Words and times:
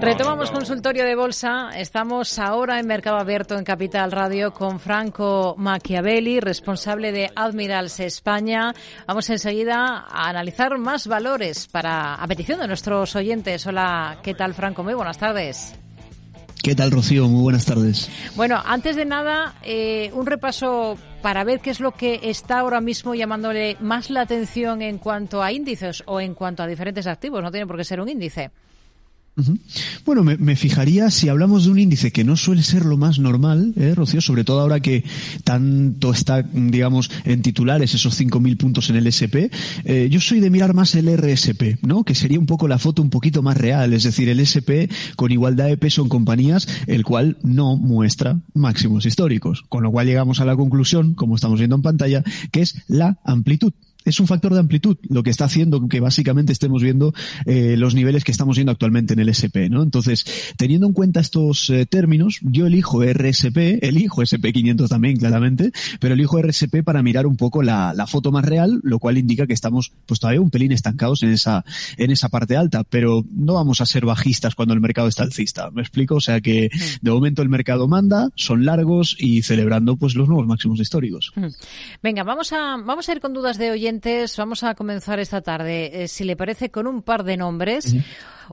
Retomamos 0.00 0.52
consultorio 0.52 1.04
de 1.04 1.16
bolsa. 1.16 1.70
Estamos 1.76 2.38
ahora 2.38 2.78
en 2.78 2.86
Mercado 2.86 3.16
Abierto 3.16 3.58
en 3.58 3.64
Capital 3.64 4.12
Radio 4.12 4.52
con 4.52 4.78
Franco 4.78 5.56
Machiavelli, 5.58 6.38
responsable 6.38 7.10
de 7.10 7.32
Admirals 7.34 7.98
España. 7.98 8.72
Vamos 9.08 9.28
enseguida 9.28 10.04
a 10.08 10.28
analizar 10.28 10.78
más 10.78 11.08
valores 11.08 11.66
para 11.66 12.14
a 12.14 12.26
petición 12.28 12.60
de 12.60 12.68
nuestros 12.68 13.16
oyentes. 13.16 13.66
Hola, 13.66 14.18
¿qué 14.22 14.34
tal 14.34 14.54
Franco? 14.54 14.84
Muy 14.84 14.94
buenas 14.94 15.18
tardes. 15.18 15.74
¿Qué 16.62 16.76
tal, 16.76 16.92
Rocío? 16.92 17.26
Muy 17.26 17.42
buenas 17.42 17.64
tardes. 17.64 18.08
Bueno, 18.36 18.62
antes 18.64 18.94
de 18.94 19.04
nada, 19.04 19.56
eh, 19.64 20.12
un 20.14 20.26
repaso 20.26 20.96
para 21.22 21.42
ver 21.42 21.58
qué 21.58 21.70
es 21.70 21.80
lo 21.80 21.90
que 21.90 22.20
está 22.22 22.60
ahora 22.60 22.80
mismo 22.80 23.16
llamándole 23.16 23.76
más 23.80 24.10
la 24.10 24.20
atención 24.20 24.80
en 24.80 24.98
cuanto 24.98 25.42
a 25.42 25.50
índices 25.50 26.04
o 26.06 26.20
en 26.20 26.34
cuanto 26.34 26.62
a 26.62 26.68
diferentes 26.68 27.08
activos. 27.08 27.42
No 27.42 27.50
tiene 27.50 27.66
por 27.66 27.76
qué 27.76 27.84
ser 27.84 28.00
un 28.00 28.08
índice. 28.08 28.52
Bueno, 30.04 30.22
me, 30.22 30.56
fijaría 30.56 31.10
si 31.10 31.28
hablamos 31.28 31.64
de 31.64 31.70
un 31.70 31.78
índice 31.78 32.10
que 32.10 32.24
no 32.24 32.36
suele 32.36 32.62
ser 32.62 32.84
lo 32.84 32.96
más 32.96 33.18
normal, 33.18 33.72
¿eh, 33.76 33.94
Rocío, 33.94 34.20
sobre 34.20 34.44
todo 34.44 34.60
ahora 34.60 34.80
que 34.80 35.04
tanto 35.44 36.12
está, 36.12 36.42
digamos, 36.42 37.10
en 37.24 37.42
titulares 37.42 37.94
esos 37.94 38.20
5.000 38.20 38.56
puntos 38.56 38.90
en 38.90 38.96
el 38.96 39.06
SP. 39.08 39.50
Eh, 39.84 40.08
yo 40.10 40.20
soy 40.20 40.40
de 40.40 40.50
mirar 40.50 40.74
más 40.74 40.94
el 40.94 41.08
RSP, 41.16 41.78
¿no? 41.82 42.04
Que 42.04 42.14
sería 42.14 42.38
un 42.38 42.46
poco 42.46 42.68
la 42.68 42.78
foto 42.78 43.02
un 43.02 43.10
poquito 43.10 43.42
más 43.42 43.56
real, 43.56 43.92
es 43.92 44.02
decir, 44.02 44.28
el 44.28 44.40
SP 44.44 44.90
con 45.16 45.32
igualdad 45.32 45.66
de 45.66 45.76
peso 45.76 46.02
en 46.02 46.08
compañías, 46.08 46.66
el 46.86 47.04
cual 47.04 47.38
no 47.42 47.76
muestra 47.76 48.40
máximos 48.54 49.06
históricos. 49.06 49.62
Con 49.68 49.82
lo 49.82 49.90
cual 49.90 50.06
llegamos 50.06 50.40
a 50.40 50.44
la 50.44 50.56
conclusión, 50.56 51.14
como 51.14 51.36
estamos 51.36 51.58
viendo 51.58 51.76
en 51.76 51.82
pantalla, 51.82 52.24
que 52.50 52.62
es 52.62 52.82
la 52.88 53.18
amplitud 53.24 53.72
es 54.04 54.20
un 54.20 54.26
factor 54.26 54.52
de 54.52 54.60
amplitud 54.60 54.96
lo 55.08 55.22
que 55.22 55.30
está 55.30 55.44
haciendo 55.44 55.86
que 55.88 56.00
básicamente 56.00 56.52
estemos 56.52 56.82
viendo 56.82 57.12
eh, 57.46 57.76
los 57.76 57.94
niveles 57.94 58.24
que 58.24 58.32
estamos 58.32 58.56
viendo 58.56 58.72
actualmente 58.72 59.14
en 59.14 59.20
el 59.20 59.28
SP, 59.28 59.68
¿no? 59.70 59.82
Entonces, 59.82 60.24
teniendo 60.56 60.86
en 60.86 60.92
cuenta 60.92 61.20
estos 61.20 61.70
eh, 61.70 61.86
términos, 61.86 62.38
yo 62.42 62.66
elijo 62.66 63.02
RSP, 63.02 63.82
elijo 63.82 64.22
SP500 64.22 64.88
también, 64.88 65.16
claramente, 65.16 65.72
pero 65.98 66.14
elijo 66.14 66.40
RSP 66.40 66.82
para 66.84 67.02
mirar 67.02 67.26
un 67.26 67.36
poco 67.36 67.62
la, 67.62 67.92
la, 67.94 68.06
foto 68.06 68.32
más 68.32 68.44
real, 68.44 68.80
lo 68.82 68.98
cual 68.98 69.18
indica 69.18 69.46
que 69.46 69.52
estamos 69.52 69.92
pues 70.06 70.20
todavía 70.20 70.40
un 70.40 70.50
pelín 70.50 70.72
estancados 70.72 71.22
en 71.22 71.30
esa, 71.30 71.64
en 71.96 72.10
esa 72.10 72.28
parte 72.28 72.56
alta, 72.56 72.84
pero 72.84 73.24
no 73.30 73.54
vamos 73.54 73.80
a 73.80 73.86
ser 73.86 74.04
bajistas 74.04 74.54
cuando 74.54 74.74
el 74.74 74.80
mercado 74.80 75.08
está 75.08 75.22
alcista, 75.22 75.70
¿me 75.70 75.82
explico? 75.82 76.16
O 76.16 76.20
sea 76.20 76.40
que 76.40 76.70
de 77.00 77.10
momento 77.10 77.42
el 77.42 77.48
mercado 77.48 77.88
manda, 77.88 78.30
son 78.34 78.64
largos 78.64 79.16
y 79.18 79.42
celebrando 79.42 79.96
pues 79.96 80.14
los 80.14 80.28
nuevos 80.28 80.46
máximos 80.46 80.80
históricos. 80.80 81.32
Venga, 82.02 82.24
vamos 82.24 82.52
a, 82.52 82.76
vamos 82.76 83.08
a 83.08 83.12
ir 83.12 83.20
con 83.20 83.32
dudas 83.32 83.58
de 83.58 83.70
oyentes 83.70 83.89
vamos 84.36 84.62
a 84.62 84.74
comenzar 84.74 85.18
esta 85.20 85.40
tarde, 85.40 86.02
eh, 86.02 86.08
si 86.08 86.24
le 86.24 86.36
parece, 86.36 86.70
con 86.70 86.86
un 86.86 87.02
par 87.02 87.24
de 87.24 87.36
nombres. 87.36 87.94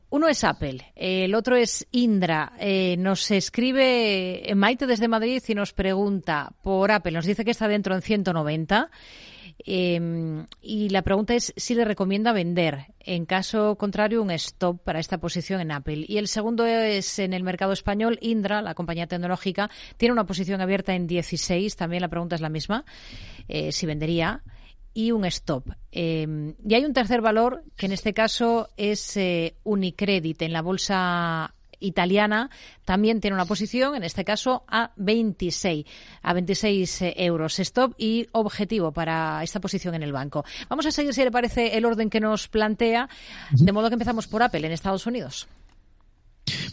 Uno 0.09 0.27
es 0.27 0.43
Apple, 0.43 0.93
el 0.95 1.33
otro 1.35 1.55
es 1.55 1.87
Indra. 1.91 2.53
Eh, 2.59 2.95
nos 2.97 3.31
escribe 3.31 4.43
Maite 4.55 4.85
desde 4.85 5.07
Madrid 5.07 5.41
y 5.47 5.55
nos 5.55 5.73
pregunta 5.73 6.51
por 6.61 6.91
Apple. 6.91 7.11
Nos 7.13 7.25
dice 7.25 7.43
que 7.43 7.51
está 7.51 7.67
dentro 7.67 7.95
en 7.95 8.01
190. 8.01 8.89
Em, 9.65 10.45
y 10.61 10.89
la 10.89 11.01
pregunta 11.01 11.33
es 11.33 11.53
si 11.55 11.73
le 11.73 11.83
recomienda 11.83 12.31
vender. 12.31 12.93
En 12.99 13.25
caso 13.25 13.75
contrario, 13.75 14.21
un 14.21 14.31
stop 14.31 14.81
para 14.83 14.99
esta 14.99 15.17
posición 15.17 15.61
en 15.61 15.71
Apple. 15.71 16.05
Y 16.07 16.17
el 16.17 16.27
segundo 16.27 16.65
es 16.65 17.19
en 17.19 17.33
el 17.33 17.43
mercado 17.43 17.73
español. 17.73 18.19
Indra, 18.21 18.61
la 18.61 18.75
compañía 18.75 19.07
tecnológica, 19.07 19.69
tiene 19.97 20.13
una 20.13 20.25
posición 20.25 20.61
abierta 20.61 20.93
en 20.93 21.07
16. 21.07 21.75
También 21.75 22.01
la 22.01 22.09
pregunta 22.09 22.35
es 22.35 22.41
la 22.41 22.49
misma. 22.49 22.85
Eh, 23.47 23.71
si 23.71 23.85
vendería 23.85 24.43
y 24.97 25.11
un 25.11 25.25
stop. 25.25 25.69
Em, 25.91 26.55
y 26.67 26.73
hay 26.73 26.83
un 26.83 26.91
tercer 26.91 27.21
valor 27.21 27.63
que 27.75 27.85
en 27.85 27.91
este 27.91 28.15
caso 28.15 28.69
es 28.77 29.15
eh, 29.15 29.55
Unicredit 29.63 30.41
en 30.41 30.51
la 30.51 30.63
bolsa 30.63 31.53
italiana 31.79 32.49
también 32.83 33.21
tiene 33.21 33.35
una 33.35 33.45
posición, 33.45 33.93
en 33.93 34.03
este 34.03 34.25
caso 34.25 34.63
a 34.67 34.93
26, 34.95 35.85
a 36.23 36.33
26 36.33 37.01
eh, 37.03 37.13
euros. 37.17 37.59
Stop 37.59 37.93
y 37.99 38.27
objetivo 38.31 38.91
para 38.91 39.43
esta 39.43 39.59
posición 39.59 39.93
en 39.93 40.01
el 40.01 40.11
banco. 40.11 40.43
Vamos 40.67 40.87
a 40.87 40.91
seguir, 40.91 41.13
si 41.13 41.23
le 41.23 41.29
parece, 41.29 41.77
el 41.77 41.85
orden 41.85 42.09
que 42.09 42.19
nos 42.19 42.47
plantea, 42.47 43.07
de 43.51 43.71
modo 43.71 43.89
que 43.89 43.95
empezamos 43.95 44.25
por 44.25 44.41
Apple 44.41 44.65
en 44.65 44.71
Estados 44.71 45.05
Unidos. 45.05 45.47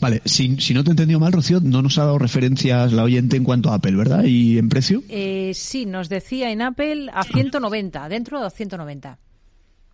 Vale, 0.01 0.23
si, 0.25 0.57
si, 0.61 0.75
no 0.75 0.85
te 0.85 0.91
he 0.91 0.93
entendido 0.93 1.21
mal, 1.21 1.33
Rocío, 1.33 1.61
no 1.61 1.83
nos 1.83 1.99
ha 1.99 2.05
dado 2.05 2.19
referencias 2.19 2.93
la 2.93 3.03
oyente 3.03 3.37
en 3.37 3.45
cuanto 3.45 3.71
a 3.71 3.75
Apple, 3.75 3.97
¿verdad? 3.97 4.25
¿Y 4.25 4.59
en 4.59 4.69
precio? 4.69 5.03
Eh, 5.09 5.53
sí, 5.55 5.87
nos 5.87 6.09
decía 6.09 6.51
en 6.51 6.63
Apple 6.63 7.11
a 7.13 7.25
190, 7.25 8.09
dentro 8.09 8.43
de 8.43 8.51
190. 8.51 9.19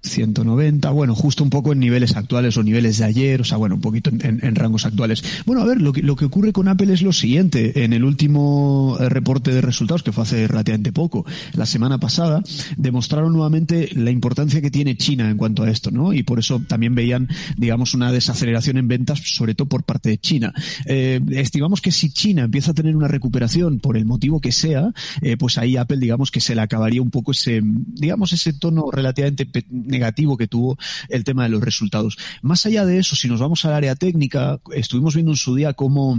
190, 0.02 0.90
bueno, 0.90 1.14
justo 1.14 1.44
un 1.44 1.50
poco 1.50 1.72
en 1.72 1.80
niveles 1.80 2.16
actuales 2.16 2.56
o 2.56 2.62
niveles 2.62 2.98
de 2.98 3.04
ayer, 3.04 3.40
o 3.40 3.44
sea, 3.44 3.58
bueno, 3.58 3.74
un 3.74 3.80
poquito 3.80 4.10
en, 4.10 4.54
rangos 4.54 4.86
actuales. 4.86 5.22
Bueno, 5.46 5.62
a 5.62 5.66
ver, 5.66 5.80
lo 5.80 5.92
que, 5.92 6.02
lo 6.02 6.16
que 6.16 6.24
ocurre 6.24 6.52
con 6.52 6.68
Apple 6.68 6.92
es 6.92 7.02
lo 7.02 7.12
siguiente. 7.12 7.84
En 7.84 7.92
el 7.92 8.04
último 8.04 8.96
eh, 8.98 9.08
reporte 9.08 9.52
de 9.52 9.60
resultados, 9.60 10.02
que 10.02 10.12
fue 10.12 10.24
hace 10.24 10.46
relativamente 10.46 10.92
poco, 10.92 11.24
la 11.54 11.66
semana 11.66 11.98
pasada, 11.98 12.42
demostraron 12.76 13.32
nuevamente 13.32 13.90
la 13.94 14.10
importancia 14.10 14.60
que 14.60 14.70
tiene 14.70 14.96
China 14.96 15.30
en 15.30 15.36
cuanto 15.36 15.62
a 15.62 15.70
esto, 15.70 15.90
¿no? 15.90 16.12
Y 16.12 16.22
por 16.22 16.38
eso 16.38 16.60
también 16.66 16.94
veían, 16.94 17.28
digamos, 17.56 17.94
una 17.94 18.12
desaceleración 18.12 18.78
en 18.78 18.88
ventas, 18.88 19.20
sobre 19.24 19.54
todo 19.54 19.68
por 19.68 19.84
parte 19.84 20.08
de 20.08 20.18
China. 20.18 20.52
Eh, 20.86 21.20
estimamos 21.30 21.80
que 21.80 21.92
si 21.92 22.10
China 22.10 22.44
empieza 22.44 22.70
a 22.70 22.74
tener 22.74 22.96
una 22.96 23.08
recuperación 23.08 23.78
por 23.80 23.96
el 23.96 24.06
motivo 24.06 24.40
que 24.40 24.52
sea, 24.52 24.92
eh, 25.20 25.36
pues 25.36 25.58
ahí 25.58 25.76
Apple, 25.76 25.98
digamos, 25.98 26.30
que 26.30 26.40
se 26.40 26.54
le 26.54 26.62
acabaría 26.62 27.02
un 27.02 27.10
poco 27.10 27.32
ese, 27.32 27.60
digamos, 27.62 28.32
ese 28.32 28.52
tono 28.52 28.90
relativamente 28.90 29.46
negativo 29.90 30.36
que 30.36 30.48
tuvo 30.48 30.78
el 31.08 31.24
tema 31.24 31.44
de 31.44 31.50
los 31.50 31.62
resultados. 31.62 32.16
Más 32.42 32.64
allá 32.66 32.84
de 32.84 32.98
eso, 32.98 33.16
si 33.16 33.28
nos 33.28 33.40
vamos 33.40 33.64
al 33.64 33.72
área 33.72 33.94
técnica, 33.94 34.60
estuvimos 34.74 35.14
viendo 35.14 35.32
en 35.32 35.36
su 35.36 35.54
día 35.54 35.74
cómo 35.74 36.18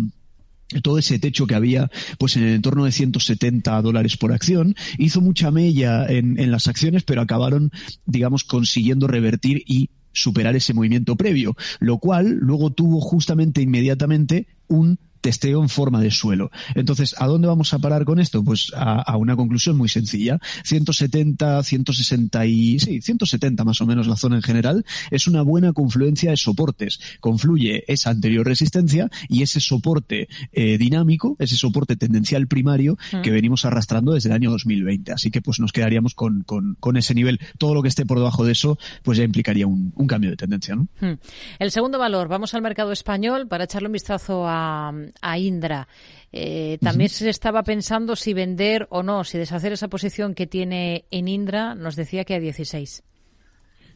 todo 0.81 0.97
ese 0.97 1.19
techo 1.19 1.47
que 1.47 1.55
había 1.55 1.91
pues 2.17 2.37
en 2.37 2.43
el 2.43 2.53
entorno 2.55 2.85
de 2.85 2.93
170 2.93 3.81
dólares 3.81 4.15
por 4.15 4.31
acción 4.31 4.75
hizo 4.97 5.19
mucha 5.19 5.51
mella 5.51 6.05
en, 6.07 6.39
en 6.39 6.49
las 6.49 6.67
acciones 6.67 7.03
pero 7.03 7.21
acabaron 7.21 7.71
digamos 8.05 8.45
consiguiendo 8.45 9.07
revertir 9.07 9.63
y 9.65 9.89
superar 10.13 10.55
ese 10.55 10.73
movimiento 10.73 11.17
previo 11.17 11.57
lo 11.81 11.97
cual 11.97 12.37
luego 12.39 12.69
tuvo 12.69 13.01
justamente 13.01 13.61
inmediatamente 13.61 14.47
un 14.69 14.97
testeo 15.21 15.61
en 15.61 15.69
forma 15.69 16.01
de 16.01 16.11
suelo. 16.11 16.51
Entonces, 16.75 17.15
¿a 17.17 17.27
dónde 17.27 17.47
vamos 17.47 17.73
a 17.73 17.79
parar 17.79 18.05
con 18.05 18.19
esto? 18.19 18.43
Pues 18.43 18.71
a, 18.75 19.15
una 19.17 19.35
conclusión 19.35 19.77
muy 19.77 19.89
sencilla. 19.89 20.39
170, 20.63 21.63
160 21.63 22.45
y, 22.45 22.79
sí, 22.79 23.01
170 23.01 23.63
más 23.63 23.81
o 23.81 23.85
menos 23.85 24.07
la 24.07 24.15
zona 24.15 24.37
en 24.37 24.41
general, 24.41 24.85
es 25.11 25.27
una 25.27 25.41
buena 25.43 25.73
confluencia 25.73 26.31
de 26.31 26.37
soportes. 26.37 26.99
Confluye 27.19 27.83
esa 27.87 28.09
anterior 28.09 28.45
resistencia 28.45 29.09
y 29.29 29.43
ese 29.43 29.59
soporte 29.59 30.27
eh, 30.51 30.77
dinámico, 30.77 31.35
ese 31.39 31.55
soporte 31.55 31.95
tendencial 31.95 32.47
primario 32.47 32.97
que 33.23 33.31
mm. 33.31 33.33
venimos 33.33 33.65
arrastrando 33.65 34.13
desde 34.13 34.29
el 34.29 34.35
año 34.35 34.51
2020. 34.51 35.13
Así 35.13 35.31
que 35.31 35.41
pues 35.41 35.59
nos 35.59 35.71
quedaríamos 35.71 36.15
con, 36.15 36.43
con, 36.43 36.97
ese 36.97 37.13
nivel. 37.13 37.39
Todo 37.57 37.73
lo 37.73 37.81
que 37.81 37.87
esté 37.87 38.05
por 38.05 38.17
debajo 38.17 38.43
de 38.43 38.51
eso, 38.51 38.77
pues 39.03 39.17
ya 39.17 39.23
implicaría 39.23 39.67
un, 39.67 39.91
cambio 40.07 40.31
de 40.31 40.35
tendencia, 40.35 40.75
¿no? 40.75 40.87
Mm. 40.99 41.19
El 41.59 41.71
segundo 41.71 41.97
valor, 41.97 42.27
vamos 42.27 42.53
al 42.53 42.61
mercado 42.61 42.91
español 42.91 43.47
para 43.47 43.63
echarle 43.63 43.87
un 43.87 43.93
vistazo 43.93 44.45
a, 44.45 44.91
a 45.21 45.37
Indra. 45.37 45.87
Eh, 46.31 46.77
también 46.81 47.09
se 47.09 47.29
estaba 47.29 47.63
pensando 47.63 48.15
si 48.15 48.33
vender 48.33 48.87
o 48.89 49.03
no, 49.03 49.23
si 49.23 49.37
deshacer 49.37 49.73
esa 49.73 49.89
posición 49.89 50.33
que 50.33 50.47
tiene 50.47 51.05
en 51.11 51.27
Indra, 51.27 51.75
nos 51.75 51.95
decía 51.95 52.23
que 52.23 52.35
a 52.35 52.39
16. 52.39 53.03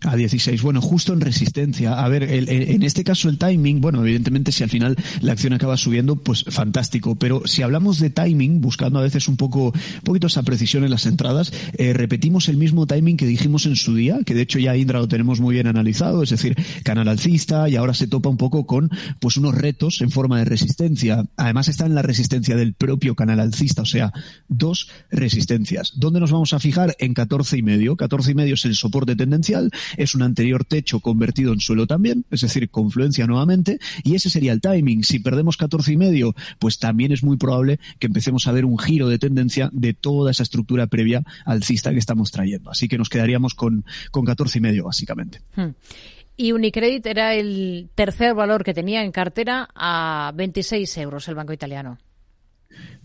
A 0.05 0.15
16. 0.15 0.61
Bueno, 0.61 0.81
justo 0.81 1.13
en 1.13 1.21
resistencia. 1.21 1.93
A 1.93 2.07
ver, 2.09 2.23
en 2.23 2.83
este 2.83 3.03
caso 3.03 3.27
el 3.27 3.37
timing, 3.37 3.81
bueno, 3.81 4.01
evidentemente 4.01 4.51
si 4.51 4.63
al 4.63 4.69
final 4.69 4.95
la 5.21 5.31
acción 5.31 5.53
acaba 5.53 5.77
subiendo, 5.77 6.15
pues 6.15 6.43
fantástico. 6.47 7.15
Pero 7.15 7.41
si 7.45 7.63
hablamos 7.63 7.99
de 7.99 8.11
timing, 8.11 8.61
buscando 8.61 8.99
a 8.99 9.01
veces 9.01 9.27
un 9.27 9.35
poco, 9.35 9.65
un 9.65 10.01
poquito 10.03 10.27
esa 10.27 10.43
precisión 10.43 10.83
en 10.83 10.91
las 10.91 11.07
entradas, 11.07 11.51
eh, 11.77 11.93
repetimos 11.93 12.49
el 12.49 12.57
mismo 12.57 12.85
timing 12.85 13.17
que 13.17 13.25
dijimos 13.25 13.65
en 13.65 13.75
su 13.75 13.95
día, 13.95 14.19
que 14.25 14.35
de 14.35 14.41
hecho 14.41 14.59
ya 14.59 14.77
Indra 14.77 14.99
lo 14.99 15.07
tenemos 15.07 15.39
muy 15.39 15.55
bien 15.55 15.67
analizado, 15.67 16.21
es 16.21 16.29
decir, 16.29 16.55
canal 16.83 17.07
alcista 17.07 17.67
y 17.67 17.75
ahora 17.75 17.93
se 17.93 18.07
topa 18.07 18.29
un 18.29 18.37
poco 18.37 18.65
con, 18.67 18.91
pues 19.19 19.37
unos 19.37 19.55
retos 19.55 20.01
en 20.01 20.11
forma 20.11 20.37
de 20.37 20.45
resistencia. 20.45 21.25
Además 21.35 21.67
está 21.67 21.85
en 21.85 21.95
la 21.95 22.03
resistencia 22.03 22.55
del 22.55 22.73
propio 22.73 23.15
canal 23.15 23.39
alcista, 23.39 23.81
o 23.81 23.85
sea, 23.85 24.13
dos 24.47 24.89
resistencias. 25.09 25.93
¿Dónde 25.95 26.19
nos 26.19 26.31
vamos 26.31 26.53
a 26.53 26.59
fijar? 26.59 26.95
En 26.99 27.13
14 27.13 27.57
y 27.57 27.63
medio. 27.63 27.95
14 27.95 28.31
y 28.31 28.35
medio 28.35 28.53
es 28.53 28.65
el 28.65 28.75
soporte 28.75 29.15
tendencial 29.15 29.71
es 29.97 30.15
un 30.15 30.21
anterior 30.21 30.65
techo 30.65 30.99
convertido 30.99 31.53
en 31.53 31.59
suelo 31.59 31.87
también, 31.87 32.25
es 32.31 32.41
decir, 32.41 32.69
confluencia 32.69 33.27
nuevamente, 33.27 33.79
y 34.03 34.15
ese 34.15 34.29
sería 34.29 34.53
el 34.53 34.61
timing. 34.61 35.03
Si 35.03 35.19
perdemos 35.19 35.57
14 35.57 35.93
y 35.93 35.97
medio, 35.97 36.35
pues 36.59 36.79
también 36.79 37.11
es 37.11 37.23
muy 37.23 37.37
probable 37.37 37.79
que 37.99 38.07
empecemos 38.07 38.47
a 38.47 38.51
ver 38.51 38.65
un 38.65 38.77
giro 38.77 39.09
de 39.09 39.19
tendencia 39.19 39.69
de 39.71 39.93
toda 39.93 40.31
esa 40.31 40.43
estructura 40.43 40.87
previa 40.87 41.23
alcista 41.45 41.91
que 41.91 41.99
estamos 41.99 42.31
trayendo. 42.31 42.69
Así 42.71 42.87
que 42.87 42.97
nos 42.97 43.09
quedaríamos 43.09 43.55
con, 43.55 43.85
con 44.11 44.25
14 44.25 44.57
y 44.57 44.61
medio, 44.61 44.85
básicamente. 44.85 45.41
Hmm. 45.55 45.71
Y 46.37 46.51
Unicredit 46.51 47.05
era 47.05 47.33
el 47.33 47.89
tercer 47.95 48.33
valor 48.33 48.63
que 48.63 48.73
tenía 48.73 49.03
en 49.03 49.11
cartera 49.11 49.69
a 49.73 50.33
26 50.35 50.97
euros 50.97 51.27
el 51.29 51.35
banco 51.35 51.53
italiano. 51.53 51.97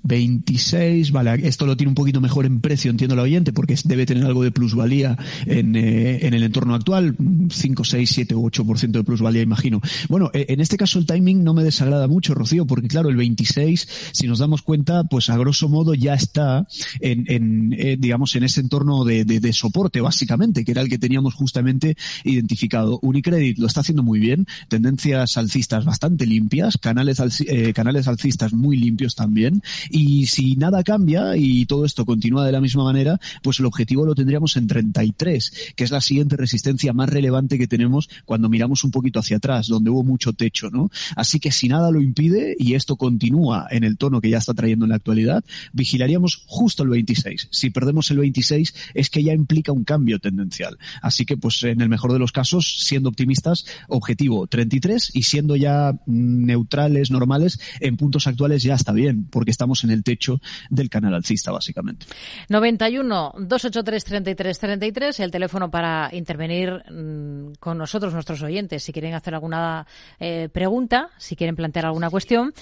26, 0.03 1.13
vale, 1.13 1.47
esto 1.47 1.67
lo 1.67 1.77
tiene 1.77 1.91
un 1.91 1.95
poquito 1.95 2.21
mejor 2.21 2.47
en 2.47 2.61
precio, 2.61 2.91
entiendo 2.91 3.17
la 3.17 3.23
oyente, 3.23 3.53
porque 3.53 3.77
debe 3.85 4.07
tener 4.07 4.25
algo 4.25 4.43
de 4.43 4.51
plusvalía 4.51 5.17
en, 5.47 5.77
eh, 5.77 6.27
en 6.27 6.35
el 6.35 6.43
entorno 6.43 6.75
actual, 6.75 7.17
5, 7.51 7.85
6, 7.85 8.11
7 8.11 8.35
u 8.35 8.49
8% 8.51 8.91
de 8.91 9.05
plusvalía, 9.05 9.43
imagino. 9.43 9.81
Bueno, 10.09 10.31
eh, 10.33 10.47
en 10.49 10.61
este 10.61 10.77
caso 10.77 10.99
el 10.99 11.07
timing 11.07 11.45
no 11.45 11.55
me 11.55 11.63
desagrada 11.63 12.09
mucho, 12.09 12.35
Rocío, 12.35 12.67
porque 12.67 12.89
claro, 12.89 13.09
el 13.09 13.17
26, 13.17 13.89
si 14.13 14.27
nos 14.27 14.39
damos 14.39 14.63
cuenta, 14.63 15.05
pues 15.05 15.31
a 15.31 15.37
grosso 15.37 15.69
modo 15.69 15.95
ya 15.95 16.15
está 16.15 16.67
en, 17.01 17.25
en 17.29 17.75
eh, 17.79 17.97
digamos, 17.99 18.35
en 18.37 18.45
ese 18.45 18.61
entorno 18.61 19.05
de, 19.05 19.25
de, 19.25 19.41
de, 19.41 19.53
soporte, 19.53 20.01
básicamente, 20.01 20.65
que 20.65 20.73
era 20.73 20.83
el 20.83 20.89
que 20.89 20.99
teníamos 20.99 21.35
justamente 21.35 21.97
identificado. 22.25 22.99
Unicredit 23.03 23.59
lo 23.59 23.67
está 23.67 23.81
haciendo 23.81 24.03
muy 24.03 24.21
bien, 24.21 24.47
tendencias 24.69 25.37
alcistas 25.37 25.85
bastante 25.85 26.27
limpias, 26.27 26.79
canales, 26.79 27.21
eh, 27.47 27.73
canales 27.73 28.09
alcistas 28.09 28.53
muy 28.53 28.77
limpios 28.77 29.15
también, 29.15 29.63
y 29.91 30.27
si 30.27 30.57
nada 30.57 30.83
cambia 30.83 31.37
y 31.37 31.67
todo 31.67 31.85
esto 31.85 32.05
continúa 32.07 32.47
de 32.47 32.53
la 32.53 32.61
misma 32.61 32.85
manera, 32.85 33.19
pues 33.43 33.59
el 33.61 33.67
objetivo 33.67 34.07
lo 34.07 34.15
tendríamos 34.15 34.57
en 34.57 34.67
33, 34.67 35.73
que 35.77 35.85
es 35.85 35.91
la 35.91 36.01
siguiente 36.01 36.37
resistencia 36.37 36.93
más 36.93 37.09
relevante 37.09 37.59
que 37.59 37.67
tenemos 37.67 38.09
cuando 38.25 38.49
miramos 38.49 38.85
un 38.85 38.91
poquito 38.91 39.21
hacia 39.21 39.39
atrás, 39.39 39.67
donde 39.69 39.91
hubo 39.91 40.05
mucho 40.05 40.33
techo, 40.33 40.71
¿no? 40.71 40.91
Así 41.17 41.41
que 41.41 41.53
si 41.53 41.69
nada 41.69 41.91
lo 41.91 42.01
impide 42.01 42.57
y 42.59 42.75
esto 42.75 42.97
continúa 42.97 43.67
en 43.71 43.85
el 43.85 43.97
tono 43.97 44.21
que 44.21 44.31
ya 44.31 44.39
está 44.39 44.55
trayendo 44.55 44.85
en 44.85 44.91
la 44.91 44.97
actualidad, 44.97 45.45
vigilaríamos 45.73 46.43
justo 46.47 46.83
el 46.83 46.91
26. 46.91 47.49
Si 47.51 47.71
perdemos 47.71 48.11
el 48.11 48.19
26 48.19 48.75
es 48.95 49.11
que 49.11 49.23
ya 49.23 49.33
implica 49.33 49.73
un 49.73 49.85
cambio 49.85 50.19
tendencial. 50.19 50.79
Así 51.03 51.25
que 51.25 51.37
pues 51.37 51.63
en 51.63 51.81
el 51.81 51.89
mejor 51.89 52.13
de 52.13 52.19
los 52.19 52.33
casos, 52.33 52.77
siendo 52.81 53.09
optimistas, 53.09 53.67
objetivo 53.89 54.47
33 54.47 55.11
y 55.15 55.23
siendo 55.23 55.57
ya 55.57 55.99
neutrales, 56.07 57.11
normales, 57.11 57.61
en 57.81 57.97
puntos 57.97 58.27
actuales 58.27 58.63
ya 58.63 58.75
está 58.75 58.93
bien, 58.93 59.27
porque 59.31 59.51
estamos 59.51 59.80
en 59.85 59.91
el 59.91 60.03
techo 60.03 60.41
del 60.69 60.89
canal 60.89 61.15
alcista, 61.15 61.53
básicamente. 61.53 62.07
91 62.49 63.35
283 63.39 64.05
33 64.05 64.59
33, 64.59 65.21
el 65.21 65.31
teléfono 65.31 65.71
para 65.71 66.11
intervenir 66.13 66.83
mmm, 66.91 67.53
con 67.59 67.79
nosotros, 67.79 68.13
nuestros 68.13 68.43
oyentes, 68.43 68.83
si 68.83 68.93
quieren 68.93 69.15
hacer 69.15 69.35
alguna 69.35 69.87
eh, 70.19 70.51
pregunta, 70.53 71.09
si 71.19 71.37
quieren 71.37 71.57
plantear 71.57 71.87
alguna 71.87 72.11
cuestión. 72.11 72.53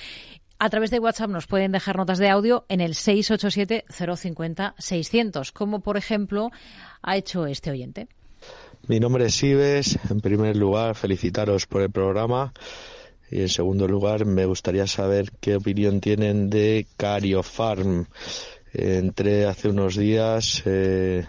A 0.61 0.71
través 0.71 0.91
de 0.91 0.99
WhatsApp 0.99 1.31
nos 1.31 1.47
pueden 1.47 1.71
dejar 1.71 1.97
notas 1.97 2.19
de 2.19 2.29
audio 2.29 2.65
en 2.69 2.81
el 2.81 2.95
687-050-600, 2.95 5.53
como 5.53 5.79
por 5.81 5.97
ejemplo 5.97 6.51
ha 7.01 7.17
hecho 7.17 7.47
este 7.47 7.71
oyente. 7.71 8.09
Mi 8.89 8.99
nombre 8.99 9.27
es 9.27 9.43
Ives. 9.43 9.99
En 10.11 10.21
primer 10.21 10.57
lugar, 10.57 10.95
felicitaros 10.95 11.67
por 11.67 11.83
el 11.83 11.91
programa. 11.91 12.55
Y 13.31 13.41
en 13.43 13.49
segundo 13.49 13.87
lugar, 13.87 14.25
me 14.25 14.47
gustaría 14.47 14.87
saber 14.87 15.33
qué 15.41 15.57
opinión 15.57 16.01
tienen 16.01 16.51
de 16.51 16.87
Cariofarm. 16.97 18.07
Entré 18.73 19.47
hace 19.47 19.69
unos 19.69 19.97
días 19.97 20.63
eh, 20.65 21.27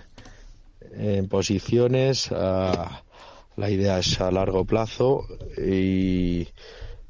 en 0.93 1.27
posiciones. 1.27 2.31
La 2.31 3.69
idea 3.69 3.99
es 3.99 4.21
a 4.21 4.31
largo 4.31 4.63
plazo 4.65 5.25
y 5.57 6.47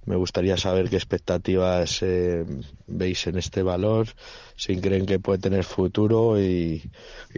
me 0.05 0.15
gustaría 0.15 0.57
saber 0.57 0.89
qué 0.89 0.95
expectativas 0.95 2.01
eh, 2.01 2.43
veis 2.87 3.27
en 3.27 3.37
este 3.37 3.61
valor, 3.61 4.07
si 4.55 4.81
creen 4.81 5.05
que 5.05 5.19
puede 5.19 5.37
tener 5.37 5.63
futuro 5.63 6.41
y 6.41 6.81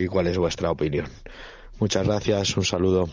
cuál 0.09 0.27
es 0.27 0.37
vuestra 0.37 0.71
opinión. 0.71 1.07
Muchas 1.79 2.05
gracias, 2.05 2.55
un 2.55 2.63
saludo. 2.63 3.09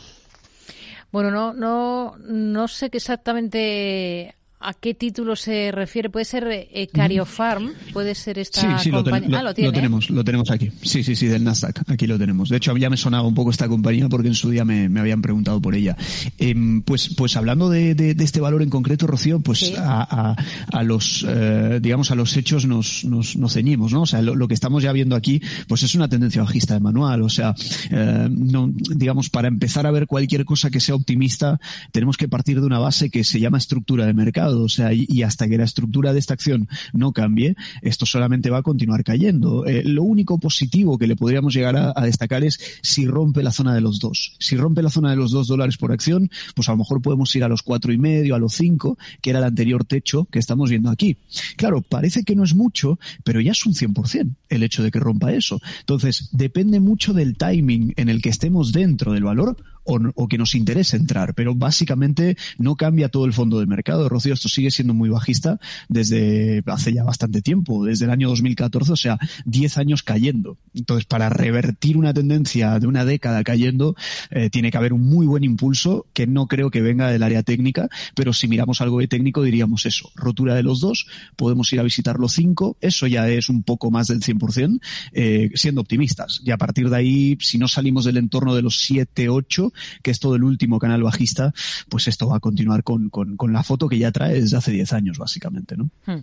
Bueno, 1.11 1.31
no, 1.31 1.55
no, 1.55 2.17
no 2.19 2.69
sé 2.69 2.91
exactamente 2.99 4.38
¿A 4.61 4.75
qué 4.75 4.93
título 4.93 5.37
se 5.37 5.71
refiere? 5.71 6.11
¿Puede 6.11 6.25
ser 6.25 6.49
eh, 6.51 6.89
Cariofarm? 6.93 7.75
¿Puede 7.93 8.17
ser 8.17 8.41
esta 8.41 8.61
sí, 8.61 8.85
sí, 8.85 8.91
compañía? 8.91 9.29
Lo, 9.29 9.37
ah, 9.37 9.43
lo, 9.45 9.55
tiene, 9.55 9.69
lo 9.69 9.73
tenemos, 9.73 10.11
lo 10.11 10.25
tenemos 10.25 10.51
aquí. 10.51 10.73
Sí, 10.83 11.05
sí, 11.05 11.15
sí, 11.15 11.27
del 11.29 11.45
Nasdaq. 11.45 11.89
Aquí 11.89 12.09
lo 12.09 12.19
tenemos. 12.19 12.49
De 12.49 12.57
hecho, 12.57 12.77
ya 12.77 12.91
me 12.91 12.97
sonaba 12.97 13.29
un 13.29 13.37
poco 13.37 13.53
esta 13.53 13.69
compañía 13.69 14.09
porque 14.09 14.27
en 14.27 14.35
su 14.35 14.51
día 14.51 14.65
me, 14.65 14.89
me 14.89 14.99
habían 14.99 15.23
preguntado 15.23 15.61
por 15.61 15.77
ella. 15.77 15.97
Eh, 16.39 16.57
pues, 16.85 17.15
pues 17.15 17.37
hablando 17.37 17.71
de, 17.71 17.95
de, 17.95 18.15
de, 18.15 18.25
este 18.25 18.41
valor 18.41 18.63
en 18.63 18.69
concreto, 18.69 19.07
Rocío, 19.07 19.39
pues 19.39 19.61
sí. 19.61 19.75
a, 19.79 20.33
a, 20.33 20.37
a, 20.77 20.83
los, 20.83 21.25
eh, 21.29 21.79
digamos, 21.81 22.11
a 22.11 22.17
los 22.17 22.37
hechos 22.37 22.67
nos, 22.67 23.05
nos, 23.05 23.37
nos 23.37 23.53
ceñimos, 23.53 23.93
¿no? 23.93 24.03
O 24.03 24.07
sea, 24.07 24.23
lo, 24.23 24.35
lo, 24.35 24.49
que 24.49 24.55
estamos 24.55 24.83
ya 24.83 24.91
viendo 24.91 25.15
aquí, 25.15 25.41
pues 25.69 25.85
es 25.85 25.95
una 25.95 26.09
tendencia 26.09 26.43
bajista 26.43 26.75
de 26.75 26.81
manual. 26.81 27.23
O 27.23 27.29
sea, 27.29 27.55
eh, 27.93 28.29
no, 28.29 28.73
digamos, 28.75 29.31
para 29.31 29.47
empezar 29.47 29.87
a 29.87 29.93
ver 29.93 30.09
cualquier 30.09 30.45
cosa 30.45 30.69
que 30.69 30.81
sea 30.81 30.97
optimista, 30.97 31.61
tenemos 31.93 32.17
que 32.17 32.27
partir 32.27 32.59
de 32.59 32.67
una 32.67 32.81
base 32.81 33.09
que 33.09 33.23
se 33.23 33.39
llama 33.39 33.59
estructura 33.59 34.05
de 34.05 34.15
mercado 34.15 34.48
o 34.57 34.69
sea, 34.69 34.93
y, 34.93 35.23
hasta 35.23 35.49
que 35.49 35.59
la 35.59 35.65
estructura 35.65 36.13
de 36.13 36.19
esta 36.19 36.35
acción 36.35 36.69
no 36.93 37.13
cambie, 37.13 37.57
esto 37.83 38.07
solamente 38.07 38.51
va 38.51 38.59
a 38.59 38.63
continuar 38.63 39.05
cayendo. 39.05 39.67
Eh, 39.67 39.83
lo 39.85 40.03
único 40.03 40.39
positivo 40.39 40.99
que 40.99 41.07
le 41.07 41.17
podríamos 41.17 41.55
llegar 41.55 41.77
a, 41.77 41.93
a, 41.95 42.05
destacar 42.05 42.45
es 42.45 42.59
si 42.83 43.07
rompe 43.07 43.43
la 43.43 43.53
zona 43.53 43.75
de 43.75 43.81
los 43.81 43.99
dos. 43.99 44.37
Si 44.39 44.57
rompe 44.57 44.83
la 44.83 44.91
zona 44.91 45.11
de 45.11 45.17
los 45.17 45.31
dos 45.31 45.49
dólares 45.49 45.77
por 45.77 45.93
acción, 45.93 46.31
pues 46.55 46.69
a 46.69 46.73
lo 46.73 46.79
mejor 46.79 47.03
podemos 47.03 47.35
ir 47.35 47.45
a 47.45 47.49
los 47.49 47.63
cuatro 47.63 47.93
y 47.93 47.99
medio, 47.99 48.35
a 48.35 48.39
los 48.39 48.55
cinco, 48.55 48.99
que 49.21 49.31
era 49.31 49.39
el 49.41 49.45
anterior 49.45 49.85
techo 49.85 50.27
que 50.27 50.39
estamos 50.39 50.71
viendo 50.71 50.91
aquí. 50.91 51.17
Claro, 51.57 51.83
parece 51.83 52.25
que 52.25 52.37
no 52.37 52.45
es 52.45 52.55
mucho, 52.55 52.99
pero 53.25 53.41
ya 53.41 53.53
es 53.53 53.67
un 53.67 53.75
100% 53.75 54.35
el 54.49 54.63
hecho 54.63 54.83
de 54.83 54.91
que 54.91 55.01
rompa 55.01 55.33
eso. 55.33 55.61
Entonces, 55.81 56.29
depende 56.33 56.81
mucho 56.81 57.13
del 57.13 57.37
timing 57.37 57.93
en 57.97 58.09
el 58.09 58.23
que 58.23 58.31
estemos 58.31 58.73
dentro 58.73 59.13
del 59.13 59.25
valor 59.25 59.57
o, 59.89 59.99
o, 60.15 60.29
que 60.29 60.37
nos 60.37 60.55
interese 60.55 60.97
entrar, 60.97 61.35
pero 61.35 61.55
básicamente 61.55 62.37
no 62.59 62.77
cambia 62.77 63.09
todo 63.09 63.25
el 63.25 63.33
fondo 63.33 63.59
del 63.59 63.67
mercado. 63.67 64.09
Rocío, 64.09 64.35
esto 64.35 64.49
sigue 64.49 64.71
siendo 64.71 64.93
muy 64.93 65.09
bajista 65.09 65.59
desde 65.89 66.63
hace 66.67 66.93
ya 66.93 67.05
bastante 67.05 67.41
tiempo, 67.41 67.87
desde 67.87 68.05
el 68.05 68.11
año 68.11 68.29
2014, 68.29 68.93
o 68.93 68.97
sea, 68.97 69.19
10 69.47 69.79
años 69.79 70.03
cayendo. 70.03 70.59
Entonces, 70.75 71.07
para 71.07 71.31
revertir 71.31 71.97
una 71.97 72.13
tendencia 72.13 72.79
de 72.79 72.87
una 72.87 73.05
década 73.07 73.43
cayendo, 73.43 73.97
eh, 74.31 74.51
tiene 74.51 74.71
que 74.71 74.77
haber 74.77 74.93
un 74.93 75.09
muy 75.09 75.27
buen 75.27 75.43
impulso 75.43 76.07
que 76.13 76.27
no 76.27 76.47
creo 76.47 76.71
que 76.71 76.83
venga 76.83 77.11
del 77.11 77.23
área 77.23 77.43
técnica, 77.43 77.89
pero 78.15 78.33
si 78.33 78.47
miramos 78.47 78.81
algo 78.81 79.01
de 79.01 79.09
técnico 79.09 79.43
diríamos 79.43 79.87
eso, 79.87 80.11
rotura 80.15 80.55
de 80.55 80.63
los 80.63 80.81
dos, 80.81 81.07
podemos 81.37 81.73
ir 81.73 81.81
a 81.81 81.83
visitar 81.83 82.19
los 82.19 82.33
5, 82.33 82.77
eso 82.81 83.07
ya 83.07 83.29
es 83.29 83.49
un 83.49 83.63
poco 83.63 83.91
más 83.91 84.09
del 84.09 84.21
100%, 84.21 84.81
eh, 85.13 85.51
siendo 85.55 85.81
optimistas. 85.81 86.41
Y 86.45 86.51
a 86.51 86.59
partir 86.59 86.91
de 86.91 86.97
ahí, 86.97 87.39
si 87.41 87.57
no 87.57 87.69
salimos 87.69 88.05
del 88.05 88.19
entorno 88.19 88.55
de 88.55 88.63
los 88.63 88.81
7, 88.81 89.29
8, 89.29 89.73
que 90.03 90.11
es 90.11 90.19
todo 90.21 90.37
el 90.37 90.45
último 90.45 90.79
canal 90.79 91.03
bajista, 91.03 91.53
pues 91.89 92.09
esto 92.09 92.29
va 92.29 92.37
a 92.37 92.41
continuar 92.41 92.83
con, 92.83 93.11
con, 93.11 93.37
con 93.37 93.53
la 93.53 93.63
foto 93.63 93.89
que 93.89 93.99
ya 93.99 94.13
trae 94.13 94.41
desde 94.41 94.57
hace 94.57 94.73
10 94.73 94.93
años, 94.93 95.19
básicamente, 95.19 95.77
¿no? 95.77 95.91
Hmm. 96.07 96.23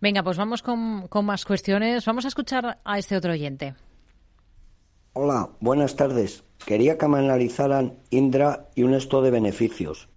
Venga, 0.00 0.22
pues 0.22 0.36
vamos 0.36 0.62
con, 0.62 1.08
con 1.08 1.24
más 1.24 1.44
cuestiones. 1.44 2.04
Vamos 2.04 2.24
a 2.24 2.28
escuchar 2.28 2.78
a 2.84 2.98
este 2.98 3.16
otro 3.16 3.32
oyente. 3.32 3.74
Hola, 5.12 5.50
buenas 5.60 5.94
tardes. 5.94 6.42
Quería 6.66 6.98
que 6.98 7.06
me 7.08 7.18
analizaran 7.18 7.94
Indra 8.10 8.68
y 8.74 8.82
un 8.82 8.94
esto 8.94 9.22
de 9.22 9.30
beneficios. 9.30 10.08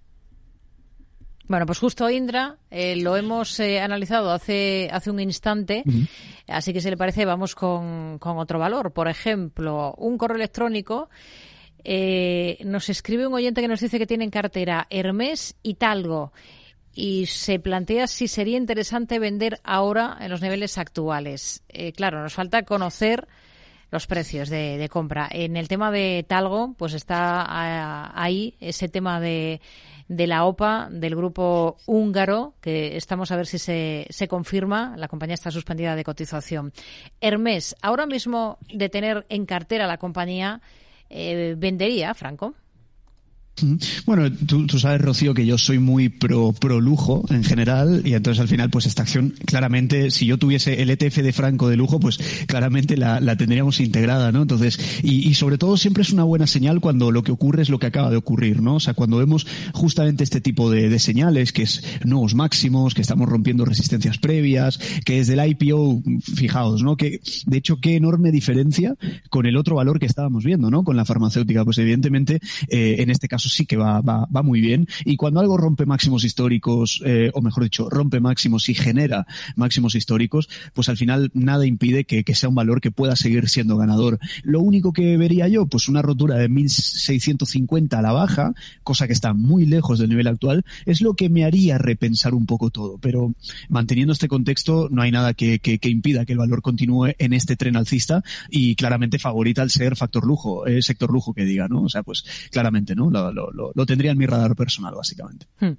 Bueno, 1.48 1.66
pues 1.66 1.80
justo 1.80 2.10
Indra 2.10 2.58
eh, 2.70 2.98
lo 2.98 3.16
hemos 3.16 3.60
eh, 3.60 3.80
analizado 3.80 4.32
hace, 4.32 4.90
hace 4.92 5.10
un 5.12 5.20
instante, 5.20 5.84
uh 5.86 5.90
-huh. 5.90 6.10
así 6.48 6.74
que 6.74 6.82
si 6.82 6.90
le 6.90 6.98
parece 6.98 7.26
vamos 7.26 7.56
con, 7.56 8.20
con 8.20 8.38
otro 8.38 8.60
valor. 8.60 8.92
Por 8.92 9.08
ejemplo, 9.08 9.94
un 9.98 10.18
correo 10.18 10.36
electrónico 10.36 11.10
eh, 11.84 12.58
nos 12.66 12.90
escribe 12.90 13.28
un 13.28 13.34
oyente 13.34 13.62
que 13.62 13.68
nos 13.68 13.80
dice 13.80 14.00
que 14.00 14.08
tiene 14.08 14.24
en 14.24 14.32
cartera 14.32 14.88
Hermes 14.90 15.56
y 15.64 15.76
Talgo 15.76 16.32
y 16.98 17.28
se 17.28 17.60
plantea 17.60 18.08
si 18.08 18.28
sería 18.28 18.58
interesante 18.58 19.20
vender 19.20 19.60
ahora 19.64 20.18
en 20.20 20.32
los 20.32 20.42
niveles 20.42 20.80
actuales. 20.80 21.64
Eh, 21.70 21.94
claro, 21.94 22.24
nos 22.24 22.34
falta 22.34 22.64
conocer 22.64 23.28
los 23.92 24.08
precios 24.08 24.50
de, 24.50 24.90
compra. 24.92 25.30
En 25.32 25.56
el 25.56 25.68
tema 25.68 25.92
de 25.92 26.26
Talgo, 26.28 26.74
pues 26.78 26.94
está 26.94 27.42
a, 27.42 28.12
ahí 28.22 28.56
ese 28.60 28.90
tema 28.90 29.20
de, 29.20 29.62
de, 30.08 30.28
la 30.28 30.46
OPA 30.46 30.90
del 30.92 31.16
grupo 31.16 31.78
húngaro, 31.86 32.56
que 32.62 32.98
estamos 32.98 33.32
a 33.32 33.38
ver 33.38 33.46
si 33.46 33.60
se, 33.60 34.08
se 34.10 34.28
confirma. 34.28 34.96
La 34.98 35.08
compañía 35.08 35.36
está 35.36 35.52
suspendida 35.52 35.96
de 35.96 36.04
cotización. 36.04 36.74
Hermes, 37.22 37.76
ahora 37.82 38.08
mismo 38.08 38.58
de 38.74 38.90
tener 38.90 39.26
en 39.30 39.46
cartera 39.46 39.88
la 39.88 39.98
compañía, 39.98 40.62
eh, 41.10 41.56
vendería, 41.58 42.14
Franco. 42.14 42.54
Bueno, 44.06 44.32
tú, 44.32 44.68
tú, 44.68 44.78
sabes, 44.78 45.02
Rocío, 45.02 45.34
que 45.34 45.46
yo 45.46 45.58
soy 45.58 45.80
muy 45.80 46.10
pro, 46.10 46.54
pro 46.54 46.80
lujo 46.80 47.26
en 47.30 47.44
general 47.44 48.02
y 48.06 48.14
entonces 48.14 48.40
al 48.40 48.48
final, 48.48 48.70
pues 48.70 48.86
esta 48.86 49.02
acción, 49.02 49.34
claramente, 49.46 50.12
si 50.12 50.28
yo 50.28 50.38
tuviese 50.38 50.82
el 50.82 50.92
ETF 50.92 51.18
de 51.18 51.34
Franco 51.34 51.68
de 51.68 51.76
lujo, 51.76 52.00
pues 52.00 52.20
claramente 52.48 52.98
la, 52.98 53.20
la 53.20 53.36
tendríamos 53.36 53.80
integrada, 53.80 54.32
¿no? 54.32 54.44
Entonces, 54.44 54.80
y, 55.02 55.28
y, 55.28 55.34
sobre 55.34 55.58
todo 55.58 55.76
siempre 55.78 56.04
es 56.04 56.12
una 56.12 56.24
buena 56.24 56.46
señal 56.46 56.82
cuando 56.82 57.12
lo 57.12 57.24
que 57.24 57.32
ocurre 57.32 57.64
es 57.64 57.70
lo 57.70 57.80
que 57.80 57.88
acaba 57.88 58.12
de 58.12 58.18
ocurrir, 58.18 58.62
¿no? 58.62 58.76
O 58.76 58.80
sea, 58.80 58.94
cuando 58.94 59.18
vemos 59.18 59.48
justamente 59.74 60.24
este 60.24 60.42
tipo 60.42 60.70
de, 60.70 60.90
de 60.90 61.00
señales, 61.00 61.52
que 61.52 61.64
es 61.64 61.84
nuevos 62.06 62.36
máximos, 62.36 62.94
que 62.94 63.02
estamos 63.02 63.28
rompiendo 63.28 63.66
resistencias 63.66 64.20
previas, 64.20 64.80
que 65.04 65.18
desde 65.18 65.34
el 65.34 65.50
IPO, 65.50 66.04
fijaos, 66.36 66.84
¿no? 66.84 66.96
Que, 66.96 67.22
de 67.46 67.58
hecho, 67.58 67.78
qué 67.78 67.96
enorme 67.96 68.32
diferencia 68.32 68.96
con 69.30 69.46
el 69.48 69.58
otro 69.58 69.76
valor 69.76 70.00
que 70.00 70.06
estábamos 70.06 70.44
viendo, 70.44 70.70
¿no? 70.70 70.84
Con 70.84 70.96
la 70.96 71.06
farmacéutica, 71.06 71.66
pues 71.66 71.80
evidentemente, 71.80 72.40
eh, 72.70 72.98
en 73.00 73.10
este 73.10 73.28
caso 73.28 73.47
sí 73.48 73.66
que 73.66 73.78
va, 73.78 74.02
va, 74.02 74.28
va 74.34 74.44
muy 74.44 74.62
bien. 74.62 74.88
Y 75.06 75.18
cuando 75.18 75.40
algo 75.40 75.58
rompe 75.58 75.86
máximos 75.86 76.24
históricos, 76.24 77.02
eh, 77.06 77.32
o 77.34 77.42
mejor 77.42 77.64
dicho, 77.64 77.90
rompe 77.90 78.20
máximos 78.20 78.70
y 78.70 78.74
genera 78.74 79.26
máximos 79.56 79.96
históricos, 79.96 80.50
pues 80.74 80.90
al 80.90 80.98
final 80.98 81.32
nada 81.34 81.66
impide 81.66 82.06
que, 82.06 82.24
que 82.24 82.36
sea 82.36 82.50
un 82.50 82.56
valor 82.56 82.82
que 82.82 82.92
pueda 82.92 83.16
seguir 83.16 83.50
siendo 83.50 83.78
ganador. 83.78 84.20
Lo 84.44 84.62
único 84.62 84.94
que 84.94 85.18
vería 85.18 85.48
yo, 85.48 85.66
pues 85.68 85.88
una 85.88 86.02
rotura 86.02 86.36
de 86.36 86.50
1650 86.50 87.98
a 87.98 88.02
la 88.02 88.12
baja, 88.12 88.54
cosa 88.84 89.08
que 89.08 89.14
está 89.14 89.34
muy 89.34 89.66
lejos 89.66 90.00
del 90.00 90.10
nivel 90.10 90.28
actual, 90.28 90.66
es 90.86 91.02
lo 91.02 91.14
que 91.14 91.30
me 91.30 91.46
haría 91.46 91.78
repensar 91.78 92.34
un 92.34 92.46
poco 92.46 92.70
todo. 92.70 92.98
Pero 92.98 93.34
manteniendo 93.70 94.14
este 94.14 94.28
contexto, 94.28 94.88
no 94.92 95.02
hay 95.02 95.12
nada 95.12 95.34
que, 95.34 95.60
que, 95.60 95.80
que 95.80 95.90
impida 95.90 96.26
que 96.26 96.34
el 96.34 96.40
valor 96.40 96.62
continúe 96.62 97.14
en 97.18 97.34
este 97.34 97.56
tren 97.56 97.76
alcista 97.76 98.24
y 98.50 98.76
claramente 98.76 99.20
favorita 99.20 99.62
al 99.62 99.70
ser 99.70 99.96
factor 99.96 100.26
lujo, 100.26 100.68
eh, 100.68 100.82
sector 100.82 101.12
lujo 101.12 101.34
que 101.34 101.46
diga, 101.46 101.68
¿no? 101.68 101.84
O 101.84 101.90
sea, 101.90 102.04
pues 102.04 102.26
claramente, 102.52 102.96
¿no? 102.96 103.10
Lo, 103.38 103.52
lo, 103.52 103.72
lo 103.76 103.86
tendría 103.86 104.12
en 104.12 104.18
mi 104.18 104.26
radar 104.26 104.56
personal, 104.56 104.96
básicamente. 104.96 105.46
Hmm. 105.60 105.74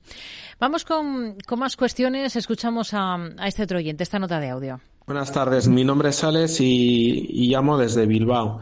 Vamos 0.61 0.85
con, 0.85 1.37
con, 1.45 1.59
más 1.59 1.77
cuestiones. 1.77 2.37
Escuchamos 2.37 2.95
a, 2.95 3.17
a 3.17 3.49
este 3.49 3.65
otro 3.65 3.79
oyente, 3.79 4.05
esta 4.05 4.21
nota 4.21 4.39
de 4.39 4.51
audio. 4.51 4.81
Buenas 5.07 5.33
tardes, 5.33 5.67
mi 5.69 5.85
nombre 5.85 6.11
es 6.11 6.23
Alex 6.23 6.61
y, 6.61 7.27
y 7.31 7.49
llamo 7.49 7.79
desde 7.79 8.07
Bilbao. 8.07 8.61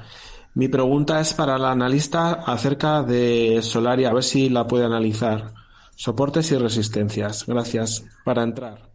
Mi 0.55 0.69
pregunta 0.69 1.21
es 1.21 1.35
para 1.35 1.59
la 1.59 1.73
analista 1.73 2.33
acerca 2.33 3.03
de 3.03 3.61
Solaria, 3.63 4.09
a 4.09 4.15
ver 4.15 4.23
si 4.23 4.49
la 4.49 4.67
puede 4.67 4.87
analizar. 4.87 5.53
Soportes 5.97 6.51
y 6.53 6.57
resistencias. 6.57 7.45
Gracias. 7.47 8.05
Para 8.25 8.43
entrar. 8.43 8.86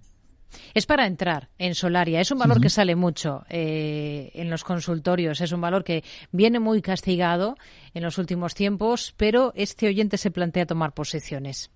Es 0.73 0.85
para 0.85 1.05
entrar 1.05 1.49
en 1.57 1.75
Solaria. 1.75 2.21
Es 2.21 2.31
un 2.31 2.39
valor 2.39 2.57
uh 2.57 2.59
-huh. 2.59 2.63
que 2.63 2.69
sale 2.69 2.95
mucho 2.95 3.45
eh, 3.49 4.31
en 4.33 4.49
los 4.49 4.63
consultorios. 4.63 5.41
Es 5.41 5.51
un 5.51 5.61
valor 5.61 5.83
que 5.83 6.03
viene 6.31 6.59
muy 6.59 6.81
castigado 6.81 7.55
en 7.93 8.03
los 8.03 8.17
últimos 8.17 8.53
tiempos, 8.53 9.13
pero 9.17 9.51
este 9.55 9.87
oyente 9.87 10.17
se 10.17 10.31
plantea 10.31 10.65
tomar 10.65 10.93
posiciones. 10.93 11.71